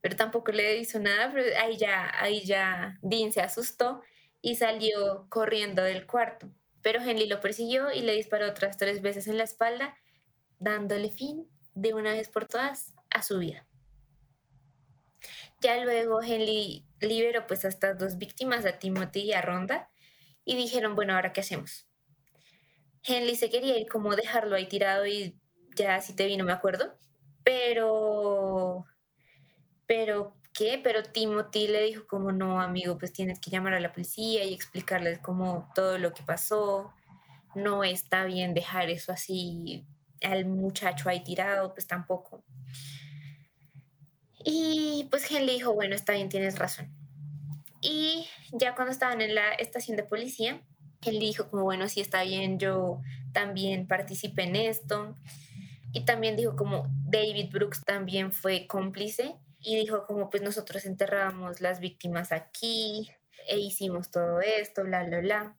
pero 0.00 0.16
tampoco 0.16 0.52
le 0.52 0.76
hizo 0.78 0.98
nada, 1.00 1.32
pero 1.32 1.44
ahí 1.60 1.76
ya 1.76 2.10
ahí 2.20 2.44
ya 2.44 2.98
Dean 3.02 3.32
se 3.32 3.40
asustó 3.40 4.02
y 4.40 4.56
salió 4.56 5.26
corriendo 5.28 5.82
del 5.82 6.06
cuarto. 6.06 6.48
Pero 6.82 7.00
Henley 7.02 7.26
lo 7.28 7.40
persiguió 7.40 7.90
y 7.92 8.02
le 8.02 8.14
disparó 8.14 8.48
otras 8.48 8.76
tres 8.76 9.02
veces 9.02 9.26
en 9.26 9.38
la 9.38 9.44
espalda, 9.44 9.96
dándole 10.58 11.10
fin 11.10 11.48
de 11.74 11.94
una 11.94 12.12
vez 12.12 12.28
por 12.28 12.46
todas 12.46 12.94
a 13.16 13.22
su 13.22 13.38
vida. 13.38 13.66
Ya 15.60 15.82
luego 15.84 16.22
Henley 16.22 16.86
liberó 17.00 17.46
pues 17.46 17.64
a 17.64 17.68
estas 17.68 17.98
dos 17.98 18.18
víctimas, 18.18 18.64
a 18.64 18.78
Timothy 18.78 19.20
y 19.20 19.32
a 19.32 19.42
Ronda, 19.42 19.90
y 20.44 20.56
dijeron, 20.56 20.94
bueno, 20.94 21.14
¿ahora 21.14 21.32
qué 21.32 21.40
hacemos? 21.40 21.86
Henley 23.02 23.36
se 23.36 23.50
quería 23.50 23.78
ir 23.78 23.88
como 23.88 24.16
dejarlo 24.16 24.56
ahí 24.56 24.66
tirado 24.68 25.06
y 25.06 25.38
ya 25.76 26.00
si 26.00 26.14
te 26.14 26.26
vi 26.26 26.36
no 26.36 26.44
me 26.44 26.52
acuerdo, 26.52 26.98
pero, 27.44 28.84
pero, 29.86 30.36
¿qué? 30.52 30.80
Pero 30.82 31.02
Timothy 31.04 31.68
le 31.68 31.82
dijo 31.82 32.06
como 32.06 32.32
no, 32.32 32.60
amigo, 32.60 32.98
pues 32.98 33.12
tienes 33.12 33.40
que 33.40 33.50
llamar 33.50 33.74
a 33.74 33.80
la 33.80 33.92
policía 33.92 34.44
y 34.44 34.52
explicarles 34.52 35.20
como 35.20 35.70
todo 35.74 35.98
lo 35.98 36.12
que 36.12 36.22
pasó, 36.22 36.92
no 37.54 37.84
está 37.84 38.24
bien 38.24 38.52
dejar 38.52 38.90
eso 38.90 39.12
así 39.12 39.86
al 40.22 40.46
muchacho 40.46 41.08
ahí 41.08 41.22
tirado, 41.22 41.72
pues 41.72 41.86
tampoco. 41.86 42.44
Y 44.48 45.08
pues 45.10 45.28
Henley 45.28 45.56
dijo, 45.56 45.74
bueno, 45.74 45.96
está 45.96 46.12
bien, 46.12 46.28
tienes 46.28 46.56
razón. 46.56 46.88
Y 47.80 48.28
ya 48.52 48.76
cuando 48.76 48.92
estaban 48.92 49.20
en 49.20 49.34
la 49.34 49.52
estación 49.54 49.96
de 49.96 50.04
policía, 50.04 50.62
él 51.04 51.18
dijo 51.18 51.50
como, 51.50 51.64
bueno, 51.64 51.88
sí 51.88 52.00
está 52.00 52.22
bien, 52.22 52.60
yo 52.60 53.02
también 53.32 53.88
participé 53.88 54.44
en 54.44 54.54
esto. 54.54 55.16
Y 55.92 56.04
también 56.04 56.36
dijo 56.36 56.54
como 56.54 56.86
David 57.08 57.50
Brooks 57.50 57.82
también 57.84 58.30
fue 58.32 58.68
cómplice 58.68 59.34
y 59.58 59.74
dijo 59.74 60.06
como 60.06 60.30
pues 60.30 60.44
nosotros 60.44 60.86
enterrábamos 60.86 61.60
las 61.60 61.80
víctimas 61.80 62.30
aquí 62.30 63.10
e 63.48 63.58
hicimos 63.58 64.12
todo 64.12 64.40
esto, 64.40 64.84
bla, 64.84 65.02
bla, 65.02 65.18
bla. 65.20 65.56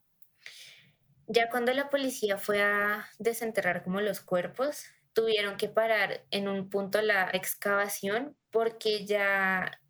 Ya 1.26 1.50
cuando 1.50 1.74
la 1.74 1.90
policía 1.90 2.38
fue 2.38 2.62
a 2.62 3.06
desenterrar 3.18 3.84
como 3.84 4.00
los 4.00 4.20
cuerpos, 4.20 4.86
tuvieron 5.18 5.56
que 5.56 5.68
parar 5.68 6.24
en 6.30 6.46
un 6.46 6.70
punto 6.70 7.02
la 7.02 7.28
excavación 7.32 8.36
porque 8.52 9.04
ya 9.04 9.80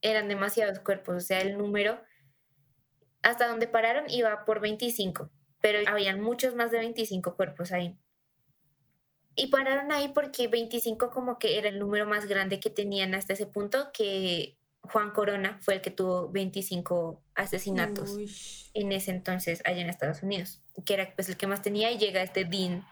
eran 0.00 0.28
demasiados 0.28 0.78
cuerpos, 0.78 1.14
o 1.14 1.20
sea, 1.20 1.42
el 1.42 1.58
número 1.58 2.00
hasta 3.20 3.48
donde 3.48 3.68
pararon 3.68 4.08
iba 4.08 4.46
por 4.46 4.60
25, 4.60 5.30
pero 5.60 5.78
habían 5.86 6.22
muchos 6.22 6.54
más 6.54 6.70
de 6.70 6.78
25 6.78 7.36
cuerpos 7.36 7.70
ahí. 7.70 7.98
Y 9.34 9.48
pararon 9.48 9.92
ahí 9.92 10.08
porque 10.08 10.48
25 10.48 11.10
como 11.10 11.38
que 11.38 11.58
era 11.58 11.68
el 11.68 11.78
número 11.78 12.06
más 12.06 12.24
grande 12.24 12.58
que 12.58 12.70
tenían 12.70 13.14
hasta 13.14 13.34
ese 13.34 13.44
punto, 13.44 13.90
que 13.92 14.56
Juan 14.80 15.10
Corona 15.10 15.58
fue 15.60 15.74
el 15.74 15.80
que 15.82 15.90
tuvo 15.90 16.30
25 16.30 17.22
asesinatos 17.34 18.12
Uy. 18.12 18.30
en 18.72 18.90
ese 18.90 19.10
entonces 19.10 19.60
allá 19.66 19.82
en 19.82 19.90
Estados 19.90 20.22
Unidos, 20.22 20.62
que 20.86 20.94
era 20.94 21.12
pues 21.14 21.28
el 21.28 21.36
que 21.36 21.46
más 21.46 21.60
tenía 21.60 21.92
y 21.92 21.98
llega 21.98 22.22
este 22.22 22.46
Dean 22.46 22.86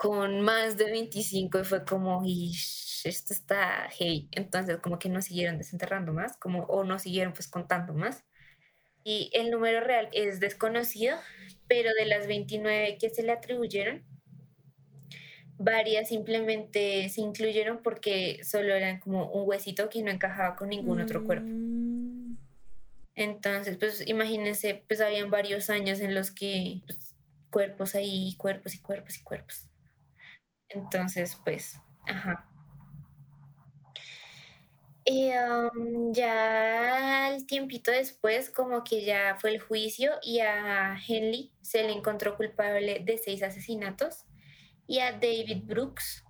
con 0.00 0.40
más 0.40 0.78
de 0.78 0.86
25 0.90 1.60
y 1.60 1.64
fue 1.64 1.84
como, 1.84 2.22
"Ish, 2.24 3.02
esto 3.06 3.34
está 3.34 3.88
heavy. 3.90 4.28
Entonces 4.32 4.78
como 4.78 4.98
que 4.98 5.10
no 5.10 5.20
siguieron 5.22 5.58
desenterrando 5.58 6.12
más, 6.14 6.38
como, 6.38 6.64
o 6.64 6.84
no 6.84 6.98
siguieron 6.98 7.34
pues 7.34 7.48
contando 7.48 7.92
más. 7.94 8.24
Y 9.04 9.30
el 9.34 9.50
número 9.50 9.80
real 9.82 10.08
es 10.12 10.40
desconocido, 10.40 11.18
pero 11.68 11.90
de 11.94 12.06
las 12.06 12.26
29 12.26 12.98
que 12.98 13.10
se 13.10 13.22
le 13.22 13.32
atribuyeron, 13.32 14.04
varias 15.58 16.08
simplemente 16.08 17.08
se 17.10 17.20
incluyeron 17.20 17.82
porque 17.82 18.40
solo 18.44 18.74
eran 18.74 18.98
como 19.00 19.30
un 19.32 19.48
huesito 19.48 19.88
que 19.90 20.02
no 20.02 20.10
encajaba 20.10 20.56
con 20.56 20.70
ningún 20.70 21.00
otro 21.00 21.24
cuerpo. 21.24 21.46
Mm, 21.46 22.34
Entonces, 23.14 23.76
pues 23.78 24.06
imagínense, 24.08 24.84
pues 24.88 25.00
habían 25.00 25.30
varios 25.30 25.70
años 25.70 26.00
en 26.00 26.14
los 26.14 26.30
que 26.32 26.82
pues, 26.86 27.16
cuerpos 27.50 27.94
ahí, 27.94 28.34
cuerpos 28.38 28.74
y 28.74 28.80
cuerpos 28.80 29.18
y 29.18 29.22
cuerpos. 29.22 29.69
Entonces, 30.70 31.38
pues, 31.44 31.80
ajá. 32.06 32.46
Y 35.04 35.30
um, 35.30 36.12
ya 36.12 37.26
al 37.26 37.46
tiempito 37.46 37.90
después, 37.90 38.50
como 38.50 38.84
que 38.84 39.04
ya 39.04 39.36
fue 39.40 39.50
el 39.50 39.60
juicio 39.60 40.12
y 40.22 40.40
a 40.40 40.96
Henley 41.08 41.52
se 41.62 41.82
le 41.82 41.92
encontró 41.92 42.36
culpable 42.36 43.00
de 43.00 43.18
seis 43.18 43.42
asesinatos 43.42 44.24
y 44.86 45.00
a 45.00 45.12
David 45.12 45.64
Brooks, 45.64 46.24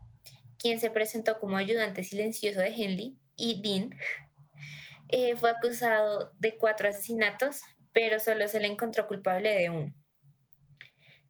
quien 0.58 0.80
se 0.80 0.90
presentó 0.90 1.38
como 1.40 1.56
ayudante 1.56 2.04
silencioso 2.04 2.60
de 2.60 2.68
Henley, 2.68 3.18
y 3.36 3.60
Dean, 3.62 3.90
eh, 5.08 5.34
fue 5.36 5.50
acusado 5.50 6.32
de 6.38 6.56
cuatro 6.56 6.88
asesinatos, 6.88 7.62
pero 7.92 8.20
solo 8.20 8.46
se 8.48 8.60
le 8.60 8.68
encontró 8.68 9.08
culpable 9.08 9.54
de 9.54 9.70
uno. 9.70 9.94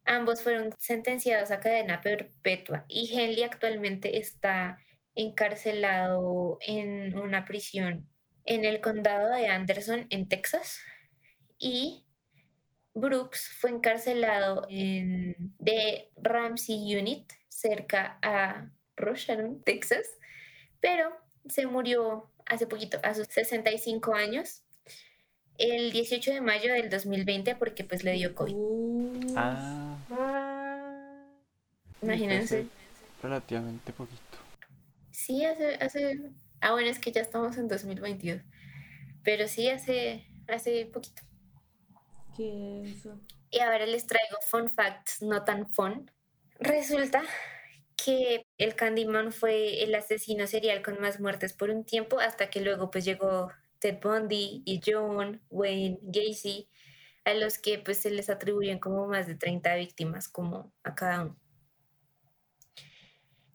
Ambos 0.05 0.41
fueron 0.41 0.73
sentenciados 0.79 1.51
a 1.51 1.59
cadena 1.59 2.01
perpetua 2.01 2.85
y 2.87 3.11
Henley 3.13 3.43
actualmente 3.43 4.17
está 4.17 4.79
encarcelado 5.15 6.57
en 6.61 7.17
una 7.17 7.45
prisión 7.45 8.07
en 8.45 8.65
el 8.65 8.81
condado 8.81 9.29
de 9.29 9.47
Anderson, 9.47 10.07
en 10.09 10.27
Texas, 10.27 10.79
y 11.59 12.05
Brooks 12.93 13.49
fue 13.59 13.69
encarcelado 13.69 14.65
en 14.69 15.53
The 15.63 16.11
Ramsey 16.17 16.95
Unit, 16.95 17.31
cerca 17.47 18.17
a 18.21 18.71
Rosharon, 18.95 19.61
Texas, 19.63 20.07
pero 20.79 21.09
se 21.47 21.67
murió 21.67 22.31
hace 22.45 22.67
poquito, 22.67 22.99
a 23.03 23.13
sus 23.13 23.27
65 23.27 24.13
años, 24.15 24.63
el 25.57 25.91
18 25.91 26.33
de 26.33 26.41
mayo 26.41 26.73
del 26.73 26.89
2020, 26.89 27.55
porque 27.55 27.83
pues 27.83 28.03
le 28.03 28.13
dio 28.13 28.33
COVID. 28.33 28.53
uh, 28.55 29.33
Ah, 29.35 29.55
ah, 29.57 29.80
Imagínense. 32.01 32.67
relativamente 33.21 33.93
poquito. 33.93 34.37
Sí, 35.11 35.45
hace, 35.45 35.75
hace... 35.75 36.31
Ah, 36.61 36.71
bueno, 36.71 36.89
es 36.89 36.99
que 36.99 37.11
ya 37.11 37.21
estamos 37.21 37.57
en 37.57 37.67
2022. 37.67 38.41
Pero 39.23 39.47
sí, 39.47 39.69
hace, 39.69 40.25
hace 40.47 40.85
poquito. 40.87 41.21
qué 42.35 42.81
eso. 42.85 43.19
Y 43.51 43.59
ahora 43.59 43.85
les 43.85 44.07
traigo 44.07 44.37
fun 44.49 44.69
facts 44.69 45.21
no 45.21 45.43
tan 45.43 45.69
fun. 45.73 46.09
Resulta 46.59 47.21
que 48.03 48.45
el 48.57 48.75
Candyman 48.75 49.31
fue 49.31 49.83
el 49.83 49.93
asesino 49.95 50.47
serial 50.47 50.81
con 50.81 50.99
más 50.99 51.19
muertes 51.19 51.53
por 51.53 51.69
un 51.69 51.83
tiempo, 51.83 52.19
hasta 52.19 52.49
que 52.49 52.61
luego 52.61 52.89
pues 52.89 53.05
llegó 53.05 53.51
Ted 53.79 53.99
Bundy 54.01 54.63
y 54.65 54.81
John 54.85 55.41
Wayne 55.49 55.99
Gacy, 56.01 56.69
a 57.25 57.33
los 57.33 57.57
que 57.57 57.79
pues 57.79 57.97
se 57.97 58.11
les 58.11 58.29
atribuyen 58.29 58.79
como 58.79 59.07
más 59.07 59.27
de 59.27 59.35
30 59.35 59.75
víctimas 59.75 60.29
como 60.29 60.71
a 60.83 60.95
cada 60.95 61.23
uno. 61.23 61.40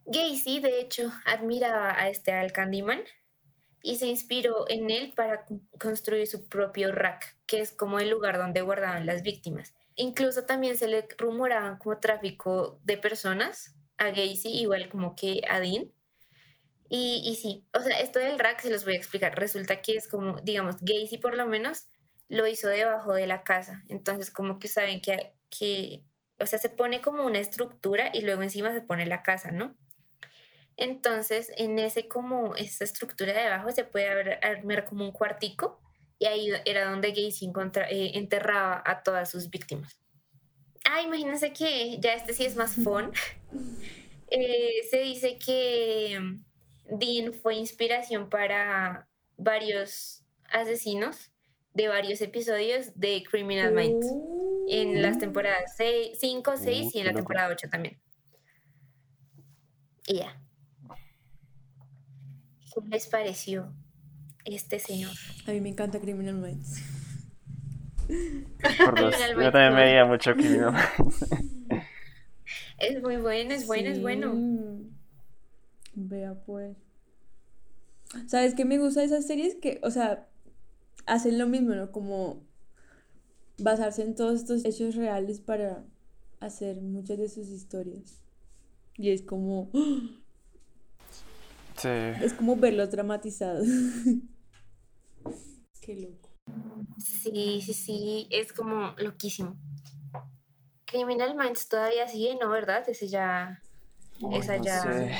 Gacy, 0.07 0.61
de 0.61 0.79
hecho, 0.79 1.11
admiraba 1.25 1.91
a 1.99 2.09
este 2.09 2.31
al 2.31 2.53
Candyman 2.53 3.03
y 3.83 3.97
se 3.97 4.07
inspiró 4.07 4.65
en 4.69 4.89
él 4.89 5.13
para 5.15 5.45
construir 5.79 6.27
su 6.27 6.47
propio 6.47 6.91
rack, 6.91 7.37
que 7.45 7.59
es 7.59 7.71
como 7.71 7.99
el 7.99 8.09
lugar 8.09 8.37
donde 8.37 8.61
guardaban 8.61 9.05
las 9.05 9.21
víctimas. 9.21 9.73
incluso 9.95 10.45
también 10.45 10.77
se 10.77 10.87
le 10.87 11.07
rumoraban 11.17 11.77
como 11.77 11.99
tráfico 11.99 12.79
de 12.83 12.97
personas 12.97 13.75
a 13.97 14.09
Gacy, 14.09 14.49
igual 14.49 14.89
como 14.89 15.15
que 15.15 15.41
a 15.49 15.59
Dean. 15.59 15.91
Y, 16.89 17.21
y 17.25 17.35
sí, 17.35 17.65
o 17.73 17.81
sea, 17.81 17.99
esto 17.99 18.19
del 18.19 18.39
rack 18.39 18.61
se 18.61 18.69
los 18.69 18.85
voy 18.85 18.93
a 18.93 18.97
explicar. 18.97 19.37
Resulta 19.37 19.81
que 19.81 19.95
es 19.97 20.07
como, 20.07 20.39
digamos, 20.41 20.77
Gacy 20.81 21.17
por 21.17 21.35
lo 21.35 21.45
menos 21.47 21.87
lo 22.29 22.47
hizo 22.47 22.69
debajo 22.69 23.13
de 23.13 23.27
la 23.27 23.43
casa. 23.43 23.83
Entonces, 23.89 24.31
como 24.31 24.59
que 24.59 24.67
saben 24.69 25.01
que, 25.01 25.33
que, 25.49 26.03
o 26.39 26.45
sea, 26.45 26.59
se 26.59 26.69
pone 26.69 27.01
como 27.01 27.25
una 27.25 27.39
estructura 27.39 28.09
y 28.13 28.21
luego 28.21 28.43
encima 28.43 28.73
se 28.73 28.81
pone 28.81 29.05
la 29.05 29.23
casa, 29.23 29.51
¿no? 29.51 29.75
Entonces, 30.77 31.51
en 31.57 31.79
ese 31.79 32.07
como, 32.07 32.55
esa 32.55 32.83
estructura 32.83 33.33
de 33.33 33.41
abajo 33.41 33.71
se 33.71 33.83
puede 33.83 34.07
armar 34.41 34.85
como 34.85 35.05
un 35.05 35.11
cuartico 35.11 35.81
y 36.19 36.25
ahí 36.25 36.51
era 36.65 36.89
donde 36.89 37.09
Gacy 37.09 37.51
eh, 37.89 38.11
enterraba 38.13 38.81
a 38.85 39.01
todas 39.03 39.29
sus 39.29 39.49
víctimas. 39.49 39.99
Ah, 40.85 41.01
imagínense 41.01 41.51
que 41.51 41.97
ya 41.99 42.13
este 42.13 42.33
sí 42.33 42.45
es 42.45 42.55
más 42.55 42.75
fun. 42.75 43.11
Eh, 44.29 44.83
se 44.91 44.99
dice 44.99 45.37
que 45.37 46.19
mm, 46.19 46.97
Dean 46.99 47.31
fue 47.31 47.55
inspiración 47.55 48.29
para 48.29 49.07
varios 49.37 50.25
asesinos 50.51 51.31
de 51.73 51.87
varios 51.87 52.19
episodios 52.19 52.99
de 52.99 53.23
Criminal 53.23 53.71
Minds 53.71 54.05
en 54.67 55.01
las 55.01 55.17
temporadas 55.17 55.77
5, 55.77 56.57
6 56.57 56.95
y 56.95 56.99
en 56.99 57.05
la 57.05 57.13
temporada 57.13 57.47
8 57.53 57.69
también. 57.71 58.01
Y 60.07 60.17
ya. 60.17 60.37
¿Qué 62.83 62.89
les 62.89 63.07
pareció 63.07 63.73
este 64.45 64.79
señor? 64.79 65.11
A 65.47 65.51
mí 65.51 65.61
me 65.61 65.69
encanta 65.69 65.99
Criminal 65.99 66.35
Minds. 66.35 66.81
Por. 68.07 68.99
Yo 68.99 69.51
también 69.51 69.73
me 69.73 69.83
veía 69.83 70.05
mucho 70.05 70.33
Criminal 70.33 70.73
Minds. 70.99 71.25
Es 72.77 73.01
muy 73.01 73.17
bueno, 73.17 73.53
es 73.53 73.65
bueno, 73.65 73.89
es 73.89 74.01
bueno. 74.01 74.33
Vea 75.95 76.35
pues. 76.45 76.77
¿Sabes 78.27 78.53
qué 78.53 78.65
me 78.65 78.77
gusta 78.77 79.01
de 79.01 79.07
esas 79.07 79.25
series? 79.25 79.55
Que, 79.55 79.79
o 79.83 79.91
sea, 79.91 80.27
hacen 81.05 81.37
lo 81.37 81.47
mismo, 81.47 81.73
¿no? 81.73 81.91
Como 81.91 82.45
basarse 83.57 84.03
en 84.03 84.15
todos 84.15 84.41
estos 84.41 84.63
hechos 84.63 84.95
reales 84.95 85.39
para 85.39 85.83
hacer 86.39 86.81
muchas 86.81 87.17
de 87.17 87.29
sus 87.29 87.49
historias. 87.49 88.21
Y 88.95 89.09
es 89.09 89.23
como... 89.23 89.71
Sí. 91.77 91.89
Es 92.21 92.33
como 92.33 92.55
verlos 92.55 92.89
dramatizados. 92.89 93.67
Qué 95.81 95.95
loco. 95.95 96.29
Sí, 96.97 97.61
sí, 97.61 97.73
sí, 97.73 98.27
es 98.31 98.51
como 98.51 98.93
loquísimo. 98.97 99.57
Criminal 100.85 101.35
Minds 101.35 101.67
todavía 101.67 102.07
sigue, 102.07 102.37
¿no? 102.41 102.49
¿Verdad? 102.49 102.87
Ese 102.87 103.07
ya... 103.07 103.61
esa 104.33 104.57
ya... 104.57 105.11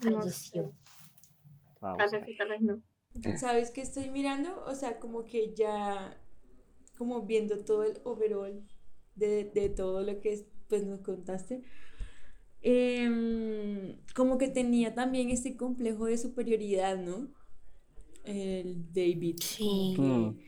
Falleció. 0.00 0.72
Tal 1.80 1.96
vez 1.96 2.24
sí, 2.26 2.36
tal 2.36 2.48
vez 2.48 2.60
no. 2.60 2.82
¿Sabes 3.36 3.70
qué 3.70 3.80
estoy 3.80 4.10
mirando? 4.10 4.64
O 4.64 4.74
sea, 4.74 4.98
como 4.98 5.24
que 5.24 5.54
ya, 5.54 6.20
como 6.96 7.22
viendo 7.22 7.64
todo 7.64 7.84
el 7.84 8.00
overall 8.04 8.64
de, 9.14 9.44
de 9.54 9.68
todo 9.70 10.02
lo 10.02 10.20
que 10.20 10.46
pues, 10.68 10.84
nos 10.84 11.00
contaste. 11.00 11.62
Em, 12.60 13.96
como 14.14 14.36
que 14.38 14.48
tenía 14.48 14.94
también 14.94 15.30
este 15.30 15.56
complejo 15.56 16.06
de 16.06 16.18
superioridad, 16.18 16.98
¿no? 16.98 17.28
El 18.24 18.92
David. 18.92 19.36
Sí. 19.40 19.94
Mm. 19.96 20.38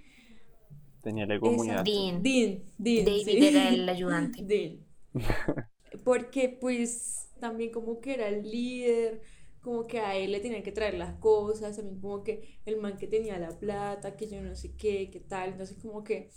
Tenía 1.02 1.24
el 1.24 1.30
ego 1.30 1.52
muy 1.52 1.70
alto. 1.70 1.90
Dean. 1.90 2.22
Dean, 2.22 2.62
Dean, 2.76 3.04
David 3.04 3.24
sí. 3.24 3.46
era 3.46 3.68
el 3.70 3.88
ayudante. 3.88 4.42
Dean. 4.42 4.84
Porque 6.04 6.48
pues 6.48 7.30
también 7.40 7.70
como 7.72 8.00
que 8.00 8.14
era 8.14 8.28
el 8.28 8.48
líder, 8.48 9.22
como 9.60 9.86
que 9.86 9.98
a 9.98 10.16
él 10.16 10.32
le 10.32 10.40
tenían 10.40 10.62
que 10.62 10.72
traer 10.72 10.94
las 10.94 11.14
cosas, 11.18 11.76
también 11.76 12.00
como 12.00 12.22
que 12.22 12.58
el 12.64 12.76
man 12.76 12.96
que 12.96 13.06
tenía 13.06 13.38
la 13.38 13.58
plata, 13.58 14.16
que 14.16 14.28
yo 14.28 14.40
no 14.42 14.54
sé 14.54 14.74
qué, 14.76 15.10
qué 15.10 15.20
tal, 15.20 15.50
entonces 15.50 15.78
como 15.82 16.04
que 16.04 16.30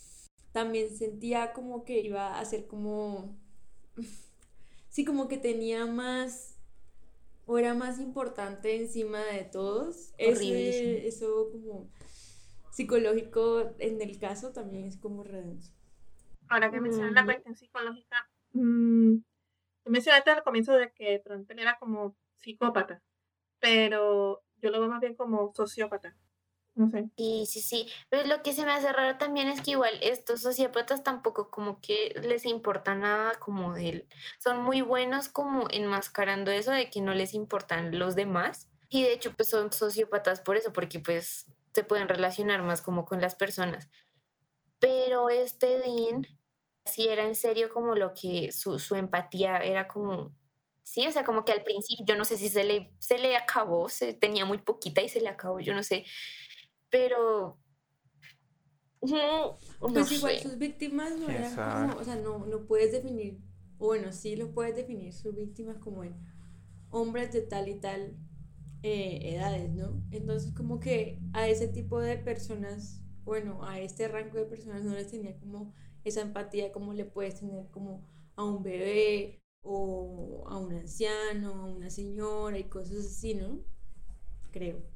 también 0.52 0.96
sentía 0.96 1.54
como 1.54 1.84
que 1.84 2.00
iba 2.02 2.40
a 2.40 2.46
ser 2.46 2.68
como, 2.68 3.38
sí, 4.94 5.04
como 5.06 5.28
que 5.28 5.38
tenía 5.40 5.88
más, 5.88 6.56
o 7.48 7.58
era 7.58 7.74
más 7.74 8.00
importante 8.00 8.76
encima 8.76 9.20
de 9.26 9.44
todos, 9.44 10.14
Horrible, 10.20 10.70
Ese- 10.70 11.08
eso 11.08 11.50
como 11.52 11.90
psicológico 12.72 13.74
en 13.80 14.02
el 14.02 14.20
caso 14.20 14.52
también 14.54 14.86
es 14.86 14.98
como 14.98 15.24
redenso. 15.24 15.74
Ahora 16.48 16.70
que 16.72 16.80
mencionas 16.80 17.14
la 17.14 17.22
Ujú. 17.22 17.32
cuestión 17.32 17.56
psicológica, 17.56 18.30
mm, 18.54 19.16
tú 19.84 19.90
mencionaste 19.90 20.30
al 20.30 20.44
comienzo 20.44 20.74
de 20.74 20.92
que 20.92 21.12
de 21.14 21.20
pronto 21.20 21.54
él 21.54 21.60
era 21.60 21.80
como 21.80 22.16
psicópata, 22.38 23.02
pero 23.60 24.44
yo 24.62 24.70
lo 24.70 24.80
veo 24.80 24.90
más 24.90 25.02
bien 25.02 25.16
como 25.16 25.52
sociópata. 25.56 26.16
Sí, 27.18 27.46
sí, 27.48 27.62
sí. 27.62 27.88
Pero 28.10 28.28
lo 28.28 28.42
que 28.42 28.54
se 28.54 28.66
me 28.66 28.72
hace 28.72 28.92
raro 28.92 29.18
también 29.20 29.48
es 29.48 29.62
que 29.62 29.72
igual 29.72 29.94
estos 30.02 30.42
sociópatas 30.42 31.04
tampoco 31.04 31.52
como 31.52 31.80
que 31.80 32.12
les 32.24 32.46
importa 32.46 32.96
nada 32.96 33.34
como 33.40 33.74
de 33.76 33.90
él. 33.90 34.08
Son 34.40 34.60
muy 34.64 34.82
buenos 34.82 35.30
como 35.30 35.68
enmascarando 35.70 36.50
eso 36.50 36.72
de 36.72 36.90
que 36.90 37.02
no 37.02 37.14
les 37.14 37.36
importan 37.36 38.00
los 38.00 38.16
demás. 38.16 38.68
Y 38.90 39.04
de 39.04 39.14
hecho 39.14 39.34
pues 39.36 39.50
son 39.50 39.72
sociópatas 39.72 40.42
por 40.42 40.58
eso, 40.58 40.74
porque 40.74 41.00
pues 41.00 41.46
se 41.74 41.84
pueden 41.84 42.08
relacionar 42.10 42.64
más 42.64 42.82
como 42.82 43.06
con 43.06 43.22
las 43.22 43.36
personas. 43.36 43.90
Pero 44.80 45.30
este 45.30 45.80
Dean 45.80 46.28
sí 46.86 47.08
era 47.08 47.26
en 47.26 47.36
serio 47.36 47.70
como 47.74 47.96
lo 47.96 48.14
que 48.14 48.52
su, 48.52 48.80
su 48.80 48.96
empatía 48.96 49.58
era 49.60 49.88
como... 49.88 50.36
Sí, 50.84 51.08
o 51.08 51.12
sea, 51.12 51.24
como 51.24 51.46
que 51.46 51.54
al 51.54 51.64
principio, 51.64 52.06
yo 52.06 52.16
no 52.18 52.26
sé 52.26 52.38
si 52.38 52.50
se 52.50 52.64
le, 52.66 52.94
se 53.00 53.18
le 53.18 53.38
acabó, 53.38 53.88
se 53.90 54.14
tenía 54.14 54.46
muy 54.46 54.58
poquita 54.60 55.02
y 55.02 55.08
se 55.10 55.22
le 55.22 55.30
acabó, 55.30 55.60
yo 55.62 55.74
no 55.74 55.82
sé, 55.82 56.06
pero 56.94 57.60
no 59.88 60.06
Pues 60.06 60.12
igual 60.12 60.38
sé. 60.38 60.40
sus 60.40 60.58
víctimas 60.58 61.18
no 61.20 61.26
¿Quién 61.26 61.38
eran 61.38 61.58
como, 61.58 61.96
o 61.98 62.04
sea, 62.04 62.16
no, 62.16 62.46
no 62.46 62.66
puedes 62.66 62.92
definir, 62.92 63.40
o 63.78 63.88
bueno, 63.88 64.12
sí 64.12 64.36
lo 64.36 64.54
puedes 64.54 64.76
definir 64.76 65.14
sus 65.14 65.36
víctimas 65.36 65.78
como 65.78 66.04
en 66.04 66.16
hombres 66.92 67.34
de 67.34 67.42
tal 67.42 67.68
y 67.70 67.76
tal 67.80 68.18
eh, 68.84 69.36
edades, 69.36 69.72
¿no? 69.74 70.04
Entonces 70.12 70.54
como 70.54 70.80
que 70.80 71.20
a 71.34 71.48
ese 71.50 71.68
tipo 71.70 72.00
de 72.02 72.18
personas, 72.18 73.02
bueno, 73.26 73.66
a 73.66 73.80
este 73.80 74.08
rango 74.08 74.38
de 74.40 74.46
personas 74.46 74.84
no 74.84 74.94
les 74.96 75.10
tenía 75.12 75.38
como 75.40 75.74
esa 76.06 76.22
empatía 76.22 76.72
como 76.74 76.94
le 76.94 77.06
puedes 77.06 77.40
tener 77.40 77.70
como 77.72 78.08
a 78.36 78.44
un 78.46 78.64
bebé 78.64 79.42
o 79.64 80.46
a 80.50 80.58
un 80.60 80.74
anciano, 80.74 81.54
a 81.54 81.66
una 81.74 81.90
señora 81.90 82.58
y 82.60 82.66
cosas 82.66 83.06
así, 83.06 83.36
¿no? 83.36 83.60
Creo. 84.52 84.93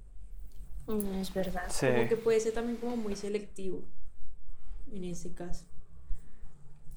No 0.87 1.21
es 1.21 1.33
verdad. 1.33 1.67
Sí. 1.69 1.87
Como 1.87 2.07
que 2.07 2.15
puede 2.15 2.39
ser 2.39 2.53
también 2.53 2.77
como 2.77 2.95
muy 2.95 3.15
selectivo 3.15 3.83
en 4.91 5.03
ese 5.03 5.33
caso. 5.33 5.65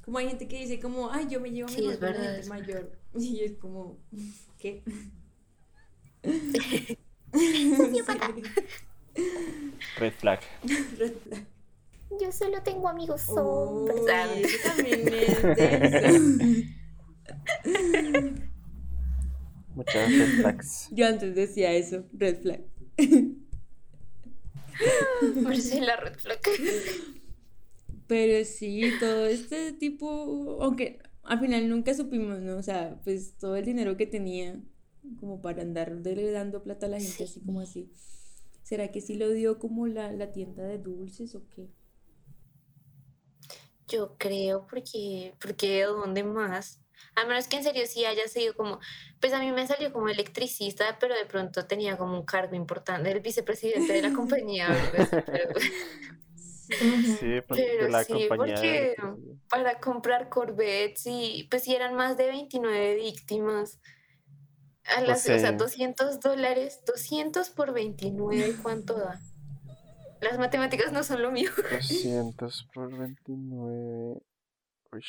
Como 0.04 0.18
hay 0.18 0.28
gente 0.28 0.48
que 0.48 0.58
dice 0.58 0.80
como, 0.80 1.10
ay, 1.10 1.26
yo 1.28 1.40
me 1.40 1.50
llevo 1.50 1.68
Sí, 1.68 1.82
mejor 1.82 1.98
con 1.98 2.12
la 2.12 2.32
gente 2.32 2.48
mayor. 2.48 2.98
Y 3.18 3.40
es 3.42 3.52
como, 3.58 3.98
¿qué? 4.58 4.84
Red 9.98 10.12
flag. 10.12 10.40
Red 10.96 11.12
flag. 11.24 11.46
Yo 12.20 12.32
solo 12.32 12.62
tengo 12.62 12.88
amigos 12.88 13.28
hombres. 13.28 14.00
Eso 14.44 14.68
también 14.68 15.08
es. 15.12 15.42
Muchas 19.74 20.10
red 20.10 20.28
flags. 20.40 20.88
Yo 20.90 21.06
antes 21.06 21.34
decía 21.34 21.72
eso, 21.72 22.04
red 22.12 22.40
flag. 22.42 22.60
Por 25.42 25.52
eso 25.52 25.74
es 25.74 25.80
la 25.80 25.96
red 25.96 26.14
flag. 26.14 26.40
Pero 28.06 28.44
sí, 28.44 28.82
todo 28.98 29.26
este 29.26 29.72
tipo, 29.72 30.58
aunque 30.60 31.00
al 31.22 31.38
final 31.38 31.68
nunca 31.68 31.94
supimos, 31.94 32.40
¿no? 32.40 32.56
O 32.56 32.62
sea, 32.62 33.00
pues 33.04 33.36
todo 33.38 33.56
el 33.56 33.64
dinero 33.64 33.96
que 33.96 34.06
tenía 34.06 34.60
como 35.18 35.40
para 35.40 35.62
andar 35.62 36.02
dando 36.02 36.62
plata 36.62 36.86
a 36.86 36.88
la 36.88 37.00
gente 37.00 37.24
así 37.24 37.40
como 37.40 37.60
así. 37.60 37.90
¿Será 38.62 38.90
que 38.92 39.00
sí 39.00 39.16
lo 39.16 39.30
dio 39.30 39.58
como 39.58 39.86
la, 39.86 40.12
la 40.12 40.32
tienda 40.32 40.64
de 40.64 40.78
dulces 40.78 41.34
o 41.34 41.46
qué? 41.48 41.70
Yo 43.88 44.16
creo 44.18 44.66
porque, 44.68 45.34
porque 45.40 45.68
¿de 45.68 45.82
dónde 45.84 46.22
más? 46.22 46.80
A 47.16 47.24
menos 47.26 47.48
que 47.48 47.56
en 47.56 47.64
serio 47.64 47.84
sí 47.86 48.04
haya 48.04 48.26
sido 48.28 48.54
como, 48.54 48.78
pues 49.20 49.32
a 49.32 49.40
mí 49.40 49.50
me 49.52 49.66
salió 49.66 49.92
como 49.92 50.08
electricista, 50.08 50.96
pero 51.00 51.14
de 51.14 51.26
pronto 51.26 51.66
tenía 51.66 51.96
como 51.98 52.18
un 52.18 52.24
cargo 52.24 52.54
importante, 52.54 53.10
el 53.10 53.20
vicepresidente 53.20 53.92
de 53.92 54.02
la 54.02 54.12
compañía. 54.12 54.68
o 54.70 54.90
pero- 54.92 55.60
Sí, 56.70 57.40
porque 57.48 57.76
Pero 57.78 57.88
la 57.88 58.04
sí, 58.04 58.12
compañía 58.28 58.60
de 58.60 58.94
porque- 58.96 59.20
para 59.48 59.80
comprar 59.80 60.28
Corvettes 60.28 61.02
y 61.06 61.48
pues 61.50 61.64
si 61.64 61.74
eran 61.74 61.94
más 61.96 62.16
de 62.16 62.28
29 62.28 62.94
víctimas. 62.94 63.80
A 64.96 65.00
las, 65.02 65.20
o 65.20 65.26
sea, 65.26 65.38
sea- 65.38 65.52
200 65.52 66.20
dólares, 66.20 66.80
200 66.86 67.50
por 67.50 67.72
29, 67.72 68.54
¿cuánto 68.62 68.96
da? 68.98 69.20
Las 70.20 70.38
matemáticas 70.38 70.92
no 70.92 71.02
son 71.02 71.22
lo 71.22 71.30
mío. 71.32 71.50
200 71.72 72.68
por 72.72 72.96
29. 72.96 74.20
Uy, 74.92 75.02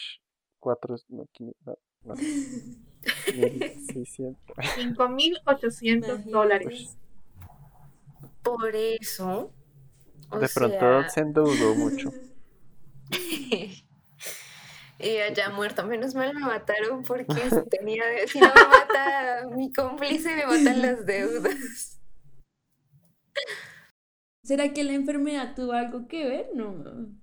cuatro, 0.60 0.96
no, 1.10 1.26
quinientos, 1.32 1.62
no, 1.66 1.78
no, 2.04 2.16
mil 2.16 3.74
seiscientos. 3.92 4.56
5.800 4.76 6.24
dólares. 6.26 6.98
Por 8.44 8.76
eso. 8.76 9.54
o 10.30 10.40
De 10.40 10.50
pronto 10.50 10.80
sea, 10.80 11.10
se 11.10 11.20
endeudó 11.22 11.76
mucho. 11.76 12.12
y 15.00 15.18
allá 15.18 15.50
muerto, 15.50 15.86
menos 15.86 16.16
mal 16.16 16.34
me 16.34 16.42
mataron 16.42 17.04
porque 17.04 17.50
si 17.50 17.70
tenía, 17.70 18.04
si 18.28 18.40
no 18.40 18.48
me 18.48 18.68
mata 18.68 19.48
mi 19.56 19.72
cómplice, 19.72 20.36
me 20.36 20.46
matan 20.46 20.82
las 20.82 21.06
deudas. 21.06 22.00
¿Será 24.44 24.74
que 24.74 24.84
la 24.84 24.94
enfermedad 24.94 25.56
tuvo 25.56 25.72
algo 25.74 26.08
que 26.08 26.28
ver? 26.28 26.50
No. 26.56 27.21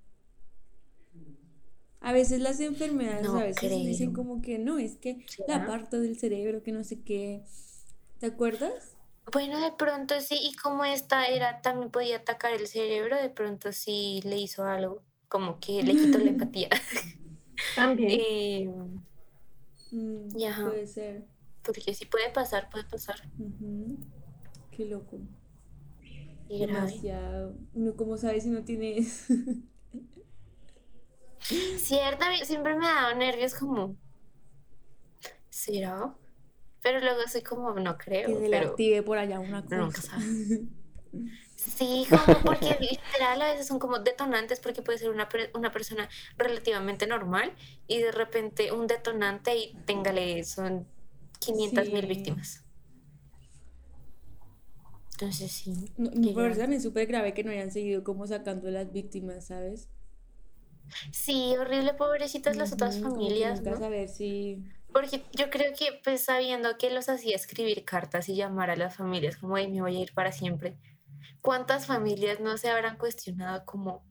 A 2.01 2.13
veces 2.13 2.39
las 2.39 2.59
enfermedades 2.59 3.23
No 3.27 3.37
a 3.37 3.43
veces 3.43 3.71
dicen 3.71 4.13
como 4.13 4.41
que 4.41 4.57
no, 4.57 4.77
es 4.77 4.95
que 4.95 5.25
la 5.47 5.65
parte 5.65 5.99
del 5.99 6.17
cerebro 6.17 6.63
que 6.63 6.71
no 6.71 6.83
sé 6.83 7.01
qué. 7.01 7.43
¿Te 8.19 8.27
acuerdas? 8.27 8.95
Bueno, 9.31 9.59
de 9.59 9.71
pronto 9.73 10.19
sí, 10.21 10.39
y 10.41 10.55
como 10.55 10.85
esta 10.85 11.27
era, 11.27 11.61
también 11.61 11.91
podía 11.91 12.17
atacar 12.17 12.53
el 12.53 12.67
cerebro, 12.67 13.15
de 13.21 13.29
pronto 13.29 13.71
sí 13.71 14.21
le 14.23 14.37
hizo 14.37 14.65
algo, 14.65 15.03
como 15.27 15.59
que 15.59 15.83
le 15.83 15.93
quitó 15.93 16.17
la 16.17 16.29
empatía. 16.31 16.69
También. 17.75 18.09
Eh, 18.21 18.69
Mm, 19.91 20.37
Y 20.37 20.45
ajá. 20.45 20.65
puede 20.69 20.85
ser. 20.85 21.25
porque 21.63 21.95
sí 21.95 22.05
puede 22.05 22.29
pasar, 22.29 22.69
puede 22.69 22.83
pasar. 22.85 23.15
Qué 24.71 24.85
loco. 24.85 25.17
Y 26.47 26.59
grave. 26.59 26.91
Demasiado. 26.91 27.55
Uno 27.73 27.95
como 27.95 28.15
sabe 28.17 28.39
si 28.39 28.49
no 28.49 28.63
tiene 28.63 29.03
Cierto, 31.41 32.25
siempre 32.43 32.75
me 32.75 32.87
ha 32.87 32.93
dado 32.93 33.15
nervios 33.15 33.55
como, 33.55 33.95
¿será? 35.49 36.15
Pero 36.81 36.99
luego 36.99 37.21
soy 37.27 37.41
como, 37.41 37.73
no 37.73 37.97
creo, 37.97 38.27
que 38.27 38.39
se 38.39 38.49
le 38.49 38.57
active 38.57 39.03
por 39.03 39.17
allá 39.17 39.39
una 39.39 39.63
cosa. 39.63 40.01
sabe. 40.01 40.25
Sí, 41.55 42.05
como 42.09 42.39
porque 42.41 42.77
literal 42.79 43.41
a 43.41 43.51
veces 43.51 43.67
son 43.67 43.79
como 43.79 43.99
detonantes 43.99 44.61
porque 44.61 44.81
puede 44.81 44.97
ser 44.97 45.09
una, 45.09 45.27
una 45.53 45.71
persona 45.71 46.07
relativamente 46.37 47.05
normal 47.05 47.53
y 47.85 47.97
de 47.99 48.13
repente 48.13 48.71
un 48.71 48.87
detonante 48.87 49.57
y 49.57 49.73
téngale, 49.85 50.43
son 50.45 50.87
500 51.39 51.91
mil 51.91 52.05
víctimas. 52.05 52.63
Entonces 55.13 55.51
sí. 55.51 55.91
No, 55.97 56.11
me 56.11 56.31
parece 56.31 56.61
también 56.61 56.81
súper 56.81 57.07
grave 57.07 57.33
que 57.33 57.43
no 57.43 57.51
hayan 57.51 57.71
seguido 57.71 58.05
como 58.05 58.25
sacando 58.25 58.71
las 58.71 58.93
víctimas, 58.93 59.47
¿sabes? 59.47 59.89
Sí, 61.11 61.55
horrible, 61.57 61.93
pobrecitas 61.93 62.57
las 62.57 62.73
otras 62.73 62.99
familias, 62.99 63.61
¿no? 63.63 63.77
saber 63.77 64.07
si 64.07 64.63
Porque 64.91 65.23
yo 65.37 65.49
creo 65.49 65.71
que, 65.77 65.99
pues 66.03 66.25
sabiendo 66.25 66.77
que 66.77 66.89
los 66.91 67.09
hacía 67.09 67.35
escribir 67.35 67.85
cartas 67.85 68.27
y 68.29 68.35
llamar 68.35 68.69
a 68.69 68.75
las 68.75 68.95
familias 68.95 69.37
como, 69.37 69.57
"Ey, 69.57 69.69
me 69.71 69.81
voy 69.81 69.97
a 69.97 69.99
ir 70.01 70.13
para 70.13 70.31
siempre, 70.31 70.77
¿cuántas 71.41 71.85
familias 71.85 72.39
no 72.39 72.57
se 72.57 72.69
habrán 72.69 72.97
cuestionado 72.97 73.65
como, 73.65 74.03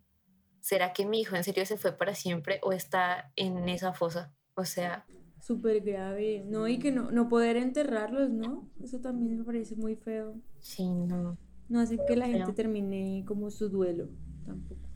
¿será 0.61 0.93
que 0.93 1.05
mi 1.07 1.21
hijo 1.21 1.37
en 1.37 1.45
serio 1.45 1.67
se 1.67 1.77
fue 1.79 1.93
para 1.93 2.15
siempre 2.15 2.61
o 2.63 2.73
está 2.73 3.33
en 3.37 3.69
esa 3.69 3.93
fosa? 3.93 4.35
O 4.55 4.65
sea, 4.65 5.07
súper 5.41 5.81
grave, 5.81 6.45
¿no? 6.47 6.69
Y 6.69 6.79
que 6.79 6.93
no, 6.93 7.11
no 7.11 7.29
poder 7.29 7.57
enterrarlos, 7.57 8.31
¿no? 8.31 8.69
Eso 8.83 9.01
también 9.01 9.39
me 9.39 9.45
parece 9.45 9.77
muy 9.77 9.97
feo. 9.97 10.41
sí, 10.61 10.89
no, 10.89 11.39
No 11.69 11.81
hace 11.81 11.99
que 12.05 12.17
la 12.17 12.27
gente 12.27 12.53
termine 12.53 13.25
como 13.27 13.51
su 13.51 13.69
duelo, 13.69 14.09
tampoco. 14.45 14.88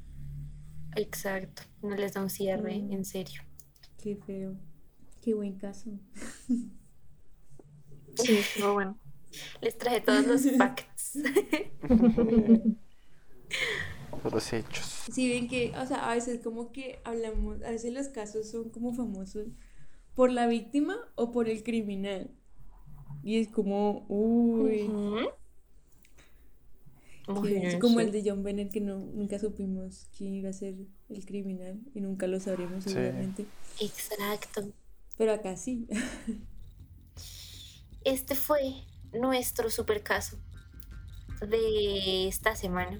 Exacto, 0.96 1.62
no 1.82 1.94
les 1.96 2.12
da 2.14 2.22
un 2.22 2.30
cierre, 2.30 2.78
Mm. 2.78 2.92
en 2.92 3.04
serio. 3.04 3.42
Qué 4.02 4.16
feo. 4.16 4.56
Qué 5.20 5.34
buen 5.34 5.56
caso. 5.58 5.90
Sí, 8.16 8.38
pero 8.56 8.74
bueno. 8.74 8.98
Les 9.60 9.78
traje 9.78 10.00
todos 10.00 10.26
los 10.26 10.42
facts. 10.58 11.18
Los 14.30 14.52
hechos. 14.52 14.86
Si 15.12 15.28
ven 15.28 15.48
que, 15.48 15.72
o 15.76 15.84
sea, 15.86 16.10
a 16.10 16.14
veces 16.14 16.40
como 16.42 16.70
que 16.72 17.00
hablamos, 17.04 17.60
a 17.62 17.70
veces 17.70 17.92
los 17.92 18.08
casos 18.08 18.50
son 18.50 18.70
como 18.70 18.94
famosos 18.94 19.48
por 20.14 20.30
la 20.30 20.46
víctima 20.46 20.96
o 21.16 21.32
por 21.32 21.48
el 21.48 21.62
criminal. 21.64 22.30
Y 23.24 23.38
es 23.38 23.48
como, 23.48 24.04
uy, 24.08 24.88
Es 27.28 27.76
como 27.76 28.00
el 28.00 28.10
de 28.10 28.22
John 28.26 28.42
Bennett 28.42 28.72
que 28.72 28.80
no, 28.80 28.98
nunca 28.98 29.38
supimos 29.38 30.06
quién 30.16 30.34
iba 30.34 30.50
a 30.50 30.52
ser 30.52 30.74
el 31.08 31.24
criminal 31.24 31.78
y 31.94 32.00
nunca 32.00 32.26
lo 32.26 32.40
sabremos 32.40 32.84
Sí. 32.84 32.90
seguramente. 32.90 33.46
Exacto. 33.80 34.72
Pero 35.16 35.32
acá 35.32 35.56
sí. 35.56 35.86
Este 38.04 38.34
fue 38.34 38.60
nuestro 39.12 39.70
super 39.70 40.02
caso 40.02 40.36
de 41.48 42.26
esta 42.26 42.56
semana. 42.56 42.98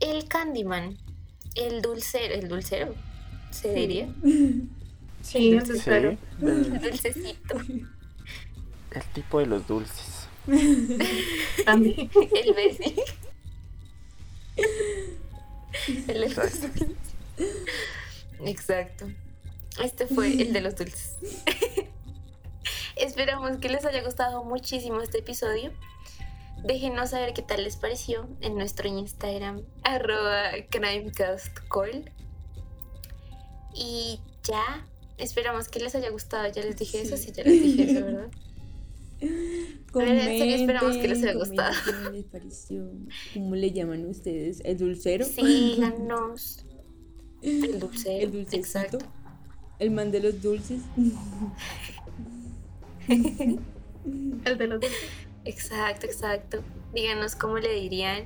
El 0.00 0.26
Candyman, 0.26 0.96
el 1.54 1.82
dulcero, 1.82 2.34
el 2.34 2.48
dulcero, 2.48 2.94
se 3.50 3.72
diría, 3.74 4.12
Sí, 5.22 5.52
el 5.52 5.60
Sí, 5.62 5.72
dulcero. 5.72 6.16
el 6.40 6.48
el, 6.48 6.80
dulcecito, 6.80 7.58
el 8.90 9.02
tipo 9.14 9.38
de 9.38 9.46
los 9.46 9.66
dulces. 9.68 10.19
También. 11.64 12.10
el 12.34 12.54
besi. 12.54 12.94
El 16.08 16.24
Exacto. 16.24 16.66
Exacto. 18.44 19.06
Este 19.82 20.06
fue 20.06 20.28
el 20.42 20.52
de 20.52 20.60
los 20.60 20.76
dulces. 20.76 21.16
Esperamos 22.96 23.56
que 23.58 23.68
les 23.68 23.84
haya 23.84 24.02
gustado 24.02 24.44
muchísimo 24.44 25.00
este 25.00 25.18
episodio. 25.18 25.72
Déjenos 26.64 27.10
saber 27.10 27.32
qué 27.32 27.40
tal 27.40 27.64
les 27.64 27.76
pareció 27.76 28.28
en 28.42 28.56
nuestro 28.56 28.88
Instagram, 28.88 29.62
arroba 29.82 30.50
crimecastcall. 30.68 32.10
Y 33.74 34.20
ya, 34.42 34.86
esperamos 35.16 35.68
que 35.68 35.80
les 35.80 35.94
haya 35.94 36.10
gustado. 36.10 36.52
Ya 36.52 36.62
les 36.62 36.76
dije 36.76 37.00
eso, 37.00 37.16
sí, 37.16 37.32
ya 37.32 37.44
les 37.44 37.62
dije 37.62 37.90
eso, 37.90 38.04
¿verdad? 38.04 38.30
Pero 39.20 40.06
en 40.06 40.38
serio 40.38 40.56
esperamos 40.56 40.96
que 40.96 41.08
les 41.08 41.22
haya 41.22 41.32
Comenten, 41.34 41.38
gustado. 41.38 41.74
comenten 41.84 42.12
qué 42.12 42.18
les 42.18 42.26
pareció. 42.26 42.90
¿Cómo 43.34 43.54
le 43.56 43.72
llaman 43.72 44.06
ustedes? 44.06 44.60
¿El 44.64 44.78
dulcero? 44.78 45.24
Síganos. 45.24 46.64
El 47.42 47.80
dulcero. 47.80 48.24
El 48.24 48.32
dulcecito. 48.32 48.56
Exacto. 48.56 48.98
El 49.78 49.90
man 49.90 50.10
de 50.10 50.20
los 50.20 50.40
dulces. 50.42 50.80
El 53.08 54.58
de 54.58 54.66
los 54.66 54.80
dulces. 54.80 54.98
Exacto, 55.44 56.06
exacto. 56.06 56.62
Díganos 56.94 57.34
cómo 57.34 57.58
le 57.58 57.72
dirían 57.74 58.24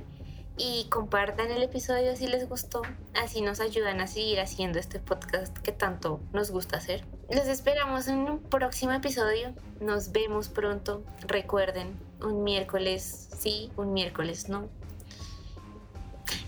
y 0.57 0.87
compartan 0.89 1.51
el 1.51 1.63
episodio 1.63 2.15
si 2.15 2.27
les 2.27 2.47
gustó. 2.47 2.81
Así 3.13 3.41
nos 3.41 3.59
ayudan 3.59 3.99
a 3.99 4.07
seguir 4.07 4.39
haciendo 4.39 4.79
este 4.79 4.99
podcast 4.99 5.57
que 5.57 5.71
tanto 5.71 6.19
nos 6.33 6.51
gusta 6.51 6.77
hacer. 6.77 7.05
Los 7.29 7.47
esperamos 7.47 8.07
en 8.07 8.19
un 8.19 8.39
próximo 8.39 8.93
episodio. 8.93 9.53
Nos 9.81 10.11
vemos 10.11 10.49
pronto. 10.49 11.03
Recuerden, 11.27 11.99
un 12.21 12.43
miércoles 12.43 13.29
sí, 13.37 13.71
un 13.75 13.93
miércoles 13.93 14.47
no. 14.47 14.69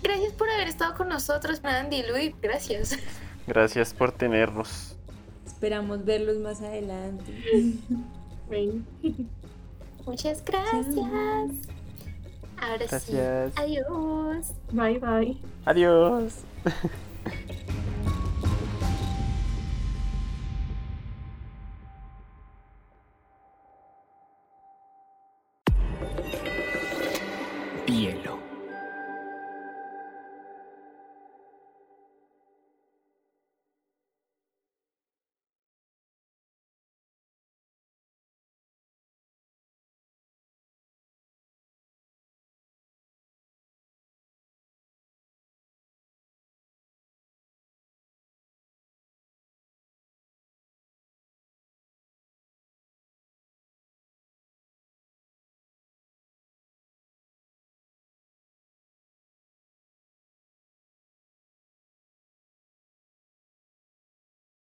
Gracias 0.02 0.34
por 0.34 0.50
haber 0.50 0.68
estado 0.68 0.96
con 0.96 1.10
nosotros, 1.10 1.60
Andy, 1.64 2.04
Luis. 2.04 2.34
Gracias. 2.42 2.98
Gracias 3.46 3.94
por 3.94 4.12
tenernos. 4.12 4.96
Esperamos 5.46 6.06
verlos 6.06 6.38
más 6.38 6.62
adelante. 6.62 7.34
Ven. 8.50 8.86
Muchas 10.06 10.44
gracias. 10.46 11.77
Ahora 12.60 12.78
Gracias. 12.78 13.54
sí. 13.56 13.62
Adiós. 13.62 14.54
Bye, 14.72 15.00
bye. 15.00 15.38
Adiós. 15.66 16.34